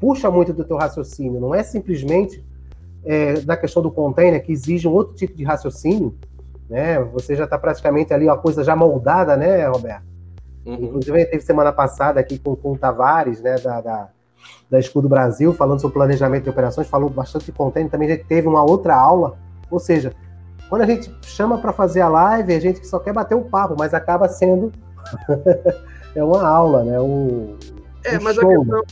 [0.00, 2.44] puxa muito do teu raciocínio, não é simplesmente
[3.04, 6.14] é, da questão do container, que exige um outro tipo de raciocínio,
[6.68, 7.00] né?
[7.12, 10.04] Você já está praticamente ali, uma coisa já moldada, né, Roberto?
[10.64, 10.74] Uhum.
[10.74, 14.08] Inclusive, teve semana passada aqui com, com o Tavares, né, da, da,
[14.70, 18.46] da Escudo Brasil, falando sobre planejamento de operações, falou bastante de container, também já teve
[18.46, 19.36] uma outra aula,
[19.70, 20.12] ou seja,
[20.68, 23.74] quando a gente chama para fazer a live, a gente só quer bater um papo,
[23.76, 24.70] mas acaba sendo
[26.14, 27.00] é uma aula, né?
[27.00, 27.56] Um,
[28.04, 28.82] é, um mas, show, a questão,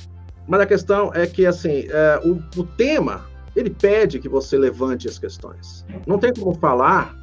[0.47, 3.28] mas a questão é que assim, é, o, o tema
[3.59, 5.85] ele pede que você levante as questões.
[6.07, 7.15] Não tem como falar,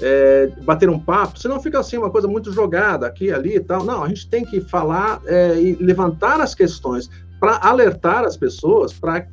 [0.00, 3.84] é, bater um papo, senão fica assim uma coisa muito jogada aqui, ali e tal.
[3.84, 8.92] Não, a gente tem que falar é, e levantar as questões para alertar as pessoas
[8.92, 9.26] para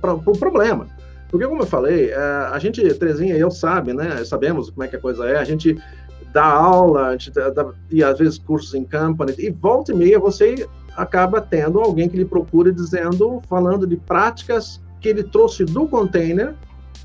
[0.00, 0.86] para o pro problema.
[1.30, 4.24] Porque, como eu falei, é, a gente, Trezinha e eu sabe, né?
[4.24, 5.36] Sabemos como é que a coisa é.
[5.36, 5.76] A gente
[6.32, 9.94] dá aula, a gente dá, dá, e às vezes cursos em company, e volta e
[9.94, 15.64] meia você acaba tendo alguém que lhe procura dizendo, falando de práticas que ele trouxe
[15.64, 16.54] do container,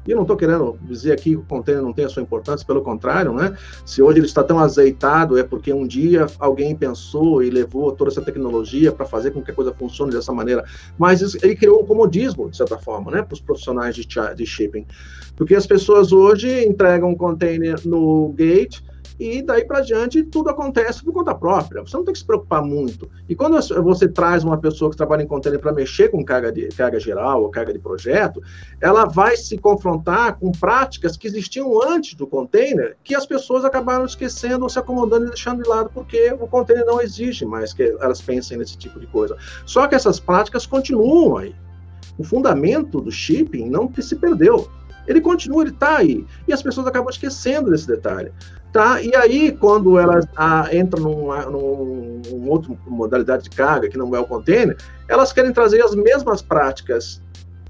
[0.06, 2.66] e eu não estou querendo dizer aqui que o container não tem a sua importância,
[2.66, 3.56] pelo contrário, né?
[3.86, 8.12] Se hoje ele está tão azeitado, é porque um dia alguém pensou e levou toda
[8.12, 10.66] essa tecnologia para fazer com que a coisa funcione dessa maneira.
[10.98, 13.22] Mas ele criou um comodismo, de certa forma, né?
[13.22, 14.86] Para os profissionais de, de shipping.
[15.38, 18.82] Porque as pessoas hoje entregam um container no gate,
[19.20, 21.82] e daí para diante tudo acontece por conta própria.
[21.82, 23.10] Você não tem que se preocupar muito.
[23.28, 26.68] E quando você traz uma pessoa que trabalha em container para mexer com carga, de,
[26.70, 28.42] carga geral ou carga de projeto,
[28.82, 34.06] ela vai se confrontar com práticas que existiam antes do container, que as pessoas acabaram
[34.06, 37.96] esquecendo ou se acomodando e deixando de lado, porque o container não exige mais que
[38.00, 39.38] elas pensem nesse tipo de coisa.
[39.66, 41.56] Só que essas práticas continuam aí.
[42.18, 44.70] O fundamento do shipping não se perdeu.
[45.08, 46.26] Ele continua, ele está aí.
[46.48, 48.32] E as pessoas acabam esquecendo desse detalhe.
[48.74, 49.00] Tá?
[49.04, 54.16] E aí, quando elas ah, entram numa, num, num outra modalidade de carga, que não
[54.16, 54.76] é o container,
[55.08, 57.22] elas querem trazer as mesmas práticas,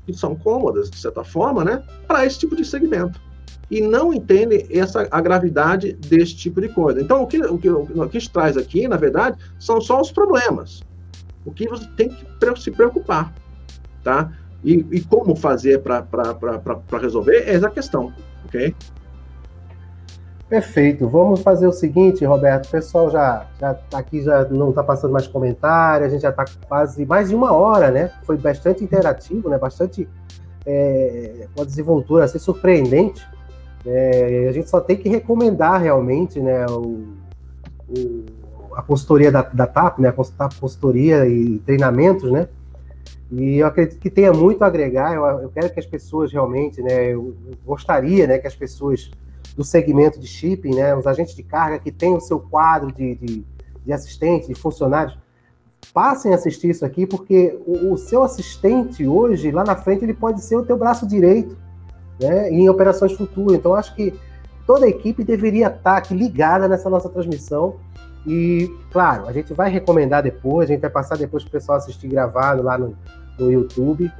[0.05, 3.19] que são cômodas, de certa forma, né, para esse tipo de segmento.
[3.69, 7.01] E não entendem essa, a gravidade desse tipo de coisa.
[7.01, 9.99] Então, o que, o que, o que a gente traz aqui, na verdade, são só
[9.99, 10.83] os problemas.
[11.45, 13.33] O que você tem que se preocupar.
[14.01, 14.31] Tá?
[14.63, 16.07] E, e como fazer para
[17.01, 18.13] resolver é essa questão.
[18.45, 18.73] Ok?
[20.53, 21.09] Perfeito.
[21.09, 22.67] Vamos fazer o seguinte, Roberto.
[22.67, 26.05] O pessoal já, já tá aqui já não está passando mais comentário.
[26.05, 28.11] A gente já está quase mais de uma hora, né?
[28.21, 29.57] Foi bastante interativo, né?
[29.57, 30.07] Bastante
[30.63, 33.27] é, uma desenvoltura assim, surpreendente.
[33.83, 36.67] É, a gente só tem que recomendar realmente, né?
[36.67, 37.03] O,
[37.89, 38.25] o,
[38.75, 40.09] a consultoria da, da TAP, né?
[40.09, 42.47] A consultoria e treinamentos, né?
[43.31, 45.15] E eu acredito que tenha muito a agregar.
[45.15, 47.07] Eu, eu quero que as pessoas realmente, né?
[47.07, 47.35] Eu,
[47.65, 48.37] gostaria, né?
[48.37, 49.09] Que as pessoas
[49.55, 53.15] do segmento de shipping, né, os agentes de carga que têm o seu quadro de,
[53.15, 53.45] de,
[53.85, 55.17] de assistentes, de funcionários,
[55.93, 60.13] passem a assistir isso aqui, porque o, o, seu assistente hoje, lá na frente, ele
[60.13, 61.57] pode ser o teu braço direito,
[62.19, 63.57] né, em operações futuras.
[63.57, 64.13] Então, acho que
[64.65, 67.75] toda a equipe deveria estar aqui ligada nessa nossa transmissão.
[68.25, 71.77] E, claro, a gente vai recomendar depois, a gente vai passar depois para o pessoal
[71.77, 72.95] assistir gravado lá no,
[73.37, 74.11] no YouTube.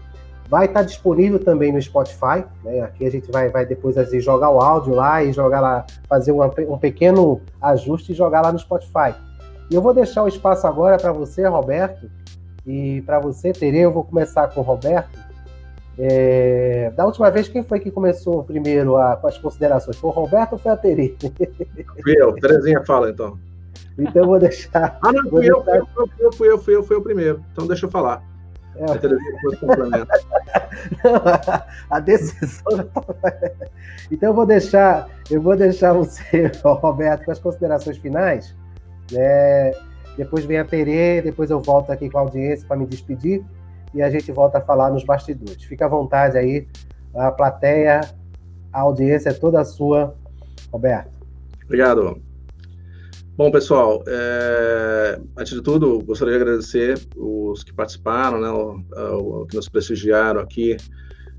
[0.54, 2.46] Vai estar disponível também no Spotify.
[2.64, 2.82] Né?
[2.82, 6.32] Aqui a gente vai, vai depois assim, jogar o áudio lá e jogar lá, fazer
[6.32, 9.16] um, um pequeno ajuste e jogar lá no Spotify.
[9.72, 12.08] E eu vou deixar o espaço agora para você, Roberto,
[12.68, 13.80] e para você, Tere.
[13.80, 15.18] Eu vou começar com o Roberto.
[15.98, 16.94] É...
[16.96, 19.98] Da última vez, quem foi que começou primeiro a, com as considerações?
[19.98, 21.18] Foi o Roberto ou foi a Tere?
[22.04, 22.32] Fui eu.
[22.34, 23.40] Terezinha fala então.
[23.98, 25.00] Então eu vou deixar.
[25.02, 25.88] Ah, não, fui, eu, deixar...
[25.88, 27.44] fui eu, fui eu, fui eu, fui eu, fui eu primeiro.
[27.52, 28.33] Então deixa eu falar.
[28.76, 28.86] É.
[31.10, 31.66] a,
[31.98, 32.90] a decisão.
[34.12, 38.56] então eu vou deixar, eu vou deixar você, Roberto, com as considerações finais.
[39.12, 39.72] Né?
[40.18, 43.44] Depois vem a Terê, depois eu volto aqui com a audiência para me despedir
[43.94, 45.64] e a gente volta a falar nos bastidores.
[45.64, 46.68] Fica à vontade aí,
[47.16, 48.02] a plateia,
[48.72, 50.16] a audiência é toda sua,
[50.72, 51.12] Roberto.
[51.66, 52.33] Obrigado.
[53.36, 59.46] Bom, pessoal, é, antes de tudo, gostaria de agradecer os que participaram, né, o, o,
[59.48, 60.78] que nos prestigiaram aqui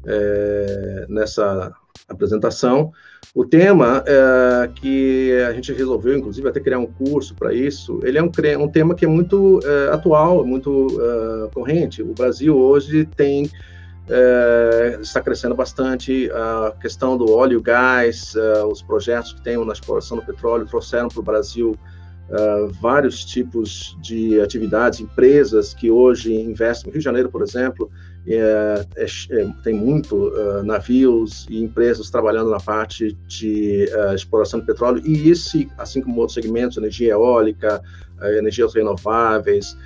[0.05, 1.73] é, nessa
[2.09, 2.93] apresentação.
[3.33, 8.19] O tema é, que a gente resolveu, inclusive, até criar um curso para isso, ele
[8.19, 8.31] é um,
[8.61, 12.03] um, tema que é muito é, atual, muito é, corrente.
[12.03, 13.49] O Brasil hoje tem
[14.09, 16.31] é, está crescendo bastante.
[16.31, 20.67] A questão do óleo e gás, uh, os projetos que tem na exploração do petróleo
[20.67, 21.75] trouxeram para o Brasil
[22.29, 26.89] uh, vários tipos de atividades, empresas que hoje investem.
[26.89, 27.91] No Rio de Janeiro, por exemplo,
[28.27, 30.33] é, é, é tem muito
[30.65, 35.03] navios e empresas trabalhando na parte de exploração de petróleo.
[35.05, 37.83] E esse, assim como outros segmentos, energia eólica,
[38.39, 39.77] energias renováveis,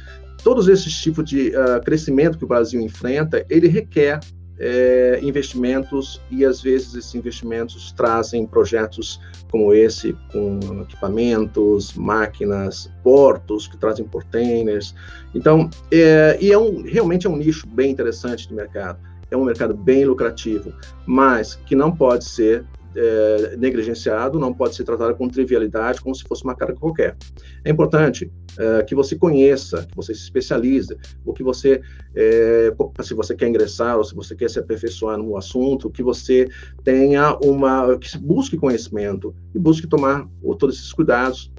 [0.43, 4.20] todos esses tipos de uh, crescimento que o Brasil enfrenta, ele requer
[4.59, 9.20] é, investimentos e às vezes esses investimentos trazem projetos
[9.51, 14.95] como esse com equipamentos, máquinas, portos que trazem containers.
[15.35, 18.98] Então, é, e é um, realmente é um nicho bem interessante do mercado.
[19.31, 20.73] É um mercado bem lucrativo,
[21.06, 26.24] mas que não pode ser é, negligenciado, não pode ser tratado com trivialidade, como se
[26.24, 27.16] fosse uma carga qualquer.
[27.65, 31.81] É importante é, que você conheça, que você se especialize, ou que você,
[32.15, 36.48] é, se você quer ingressar, ou se você quer se aperfeiçoar no assunto, que você
[36.82, 40.28] tenha uma, que busque conhecimento e busque tomar
[40.59, 41.52] todos esses cuidados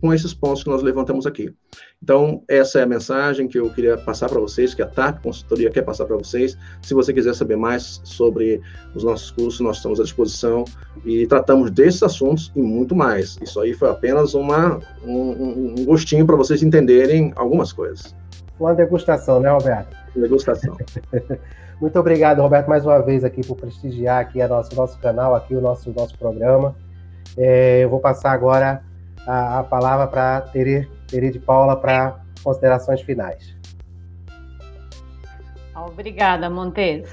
[0.00, 1.54] com esses pontos que nós levantamos aqui.
[2.02, 5.70] Então, essa é a mensagem que eu queria passar para vocês, que a TAP Consultoria
[5.70, 6.56] quer passar para vocês.
[6.80, 8.62] Se você quiser saber mais sobre
[8.94, 10.64] os nossos cursos, nós estamos à disposição
[11.04, 13.38] e tratamos desses assuntos e muito mais.
[13.42, 18.14] Isso aí foi apenas uma, um, um gostinho para vocês entenderem algumas coisas.
[18.58, 19.96] Uma degustação, né, Roberto?
[20.14, 20.76] Degustação.
[21.80, 25.54] muito obrigado, Roberto, mais uma vez aqui por prestigiar aqui o nosso, nosso canal, aqui
[25.54, 26.74] o nosso, nosso programa.
[27.36, 28.82] É, eu vou passar agora
[29.26, 33.56] a, a palavra para Tere, Tere de Paula para considerações finais.
[35.74, 37.08] Obrigada, Montes.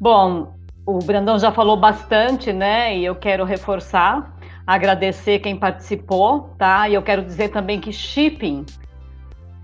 [0.00, 0.54] Bom,
[0.84, 2.96] o Brandão já falou bastante, né?
[2.96, 4.34] E eu quero reforçar.
[4.66, 6.88] agradecer quem participou, tá?
[6.88, 8.66] E eu quero dizer também que shipping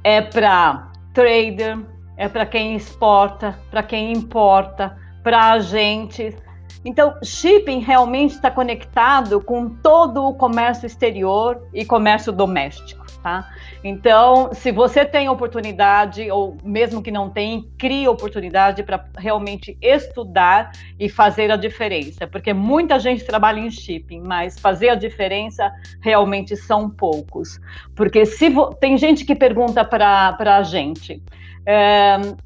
[0.05, 1.79] é para trader,
[2.17, 6.37] é para quem exporta, para quem importa, para agentes.
[6.85, 13.49] Então, shipping realmente está conectado com todo o comércio exterior e comércio doméstico, tá?
[13.85, 20.73] Então, se você tem oportunidade, ou mesmo que não tem, crie oportunidade para realmente estudar
[20.99, 26.57] e fazer a diferença, porque muita gente trabalha em shipping, mas fazer a diferença realmente
[26.57, 27.61] são poucos.
[27.95, 31.23] Porque se tem gente que pergunta para a gente.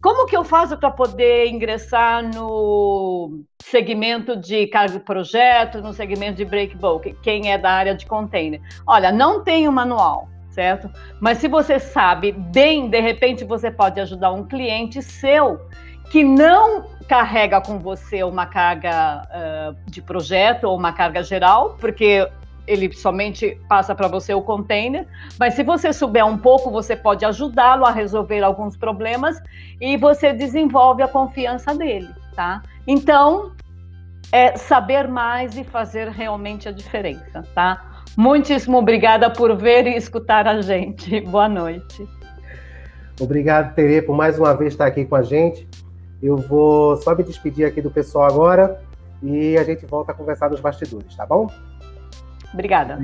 [0.01, 6.44] Como que eu faço para poder ingressar no segmento de cargo projeto, no segmento de
[6.44, 8.60] break bulk, quem é da área de container?
[8.86, 10.90] Olha, não tem um manual certo?
[11.20, 15.60] Mas se você sabe bem, de repente você pode ajudar um cliente seu
[16.10, 22.26] que não carrega com você uma carga uh, de projeto ou uma carga geral, porque
[22.66, 25.06] ele somente passa para você o container,
[25.38, 29.40] mas se você souber um pouco, você pode ajudá-lo a resolver alguns problemas
[29.80, 32.62] e você desenvolve a confiança dele, tá?
[32.86, 33.52] Então,
[34.32, 38.02] é saber mais e fazer realmente a diferença, tá?
[38.16, 41.20] Muitíssimo obrigada por ver e escutar a gente.
[41.28, 42.09] Boa noite.
[43.20, 45.66] Obrigado, Tere, por mais uma vez estar aqui com a gente.
[46.22, 48.80] Eu vou só me despedir aqui do pessoal agora
[49.22, 51.47] e a gente volta a conversar nos bastidores, tá bom?
[52.57, 52.99] Obrigada.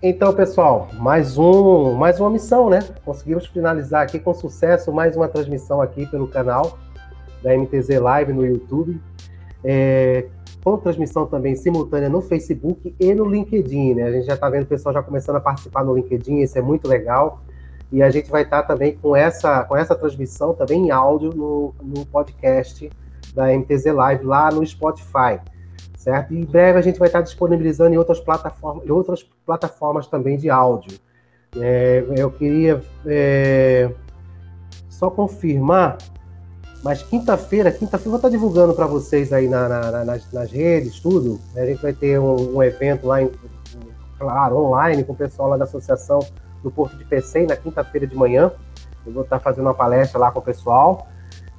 [0.00, 2.78] Então, pessoal, mais um, mais uma missão, né?
[3.04, 6.78] Conseguimos finalizar aqui com sucesso mais uma transmissão aqui pelo canal
[7.42, 9.00] da MTZ Live no YouTube.
[9.64, 10.26] É,
[10.62, 14.04] com transmissão também simultânea no Facebook e no LinkedIn, né?
[14.04, 16.62] A gente já está vendo o pessoal já começando a participar no LinkedIn, isso é
[16.62, 17.42] muito legal.
[17.90, 21.30] E a gente vai estar tá também com essa, com essa transmissão também em áudio
[21.30, 22.88] no, no podcast
[23.34, 25.40] da MTZ Live lá no Spotify,
[26.06, 26.32] certo?
[26.32, 30.36] E em breve a gente vai estar disponibilizando em outras plataformas, em outras plataformas também
[30.38, 30.96] de áudio.
[31.56, 33.90] É, eu queria é,
[34.88, 35.98] só confirmar
[36.84, 41.40] mas quinta-feira, quinta-feira vou estar divulgando para vocês aí na, na, nas, nas, redes, tudo.
[41.56, 43.28] A gente vai ter um, um, evento lá, em,
[44.16, 46.20] claro, online, com o pessoal lá da Associação
[46.62, 48.52] do Porto de Pecém, na quinta-feira de manhã.
[49.04, 51.08] Eu vou estar fazendo uma palestra lá com o pessoal.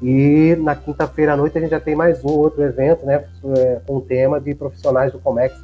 [0.02, 3.24] E na quinta-feira à noite a gente já tem mais um outro evento, né,
[3.58, 5.56] é, com o tema de profissionais do Comex,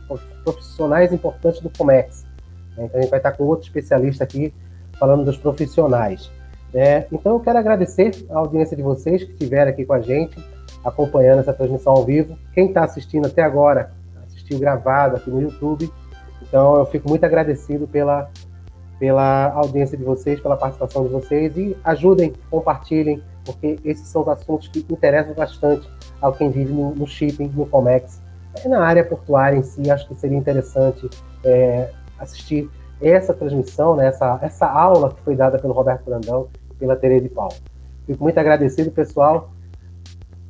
[0.43, 2.25] profissionais importantes do Comex.
[2.73, 4.51] Então a gente vai estar com outro especialista aqui
[4.99, 6.31] falando dos profissionais.
[6.73, 10.35] É, então eu quero agradecer a audiência de vocês que estiveram aqui com a gente,
[10.83, 12.35] acompanhando essa transmissão ao vivo.
[12.53, 13.91] Quem está assistindo até agora,
[14.25, 15.91] assistiu gravado aqui no YouTube.
[16.41, 18.27] Então eu fico muito agradecido pela,
[18.99, 24.27] pela audiência de vocês, pela participação de vocês e ajudem, compartilhem, porque esses são os
[24.27, 25.87] assuntos que interessam bastante
[26.21, 28.19] ao quem vive no, no shipping, no Comex.
[28.63, 31.09] É, na área portuária em si, acho que seria interessante
[31.43, 31.89] é,
[32.19, 32.69] assistir
[33.01, 36.47] essa transmissão, né, essa, essa aula que foi dada pelo Roberto Brandão
[36.79, 37.53] pela Tereza de Paulo.
[38.05, 39.49] Fico muito agradecido, pessoal.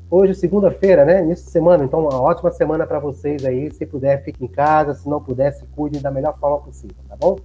[0.09, 1.23] Hoje, segunda-feira, né?
[1.23, 3.71] Início de semana, então uma ótima semana para vocês aí.
[3.71, 4.93] Se puder, fique em casa.
[4.93, 7.37] Se não puder, se cuidem da melhor forma possível, tá bom?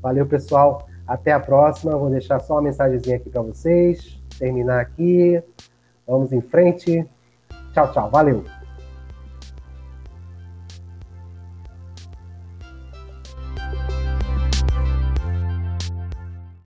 [0.00, 0.86] Valeu, pessoal.
[1.06, 1.96] Até a próxima.
[1.96, 4.21] Vou deixar só uma mensagenzinha aqui para vocês.
[4.38, 5.42] Terminar aqui.
[6.06, 7.06] Vamos em frente.
[7.72, 8.10] Tchau, tchau.
[8.10, 8.44] Valeu.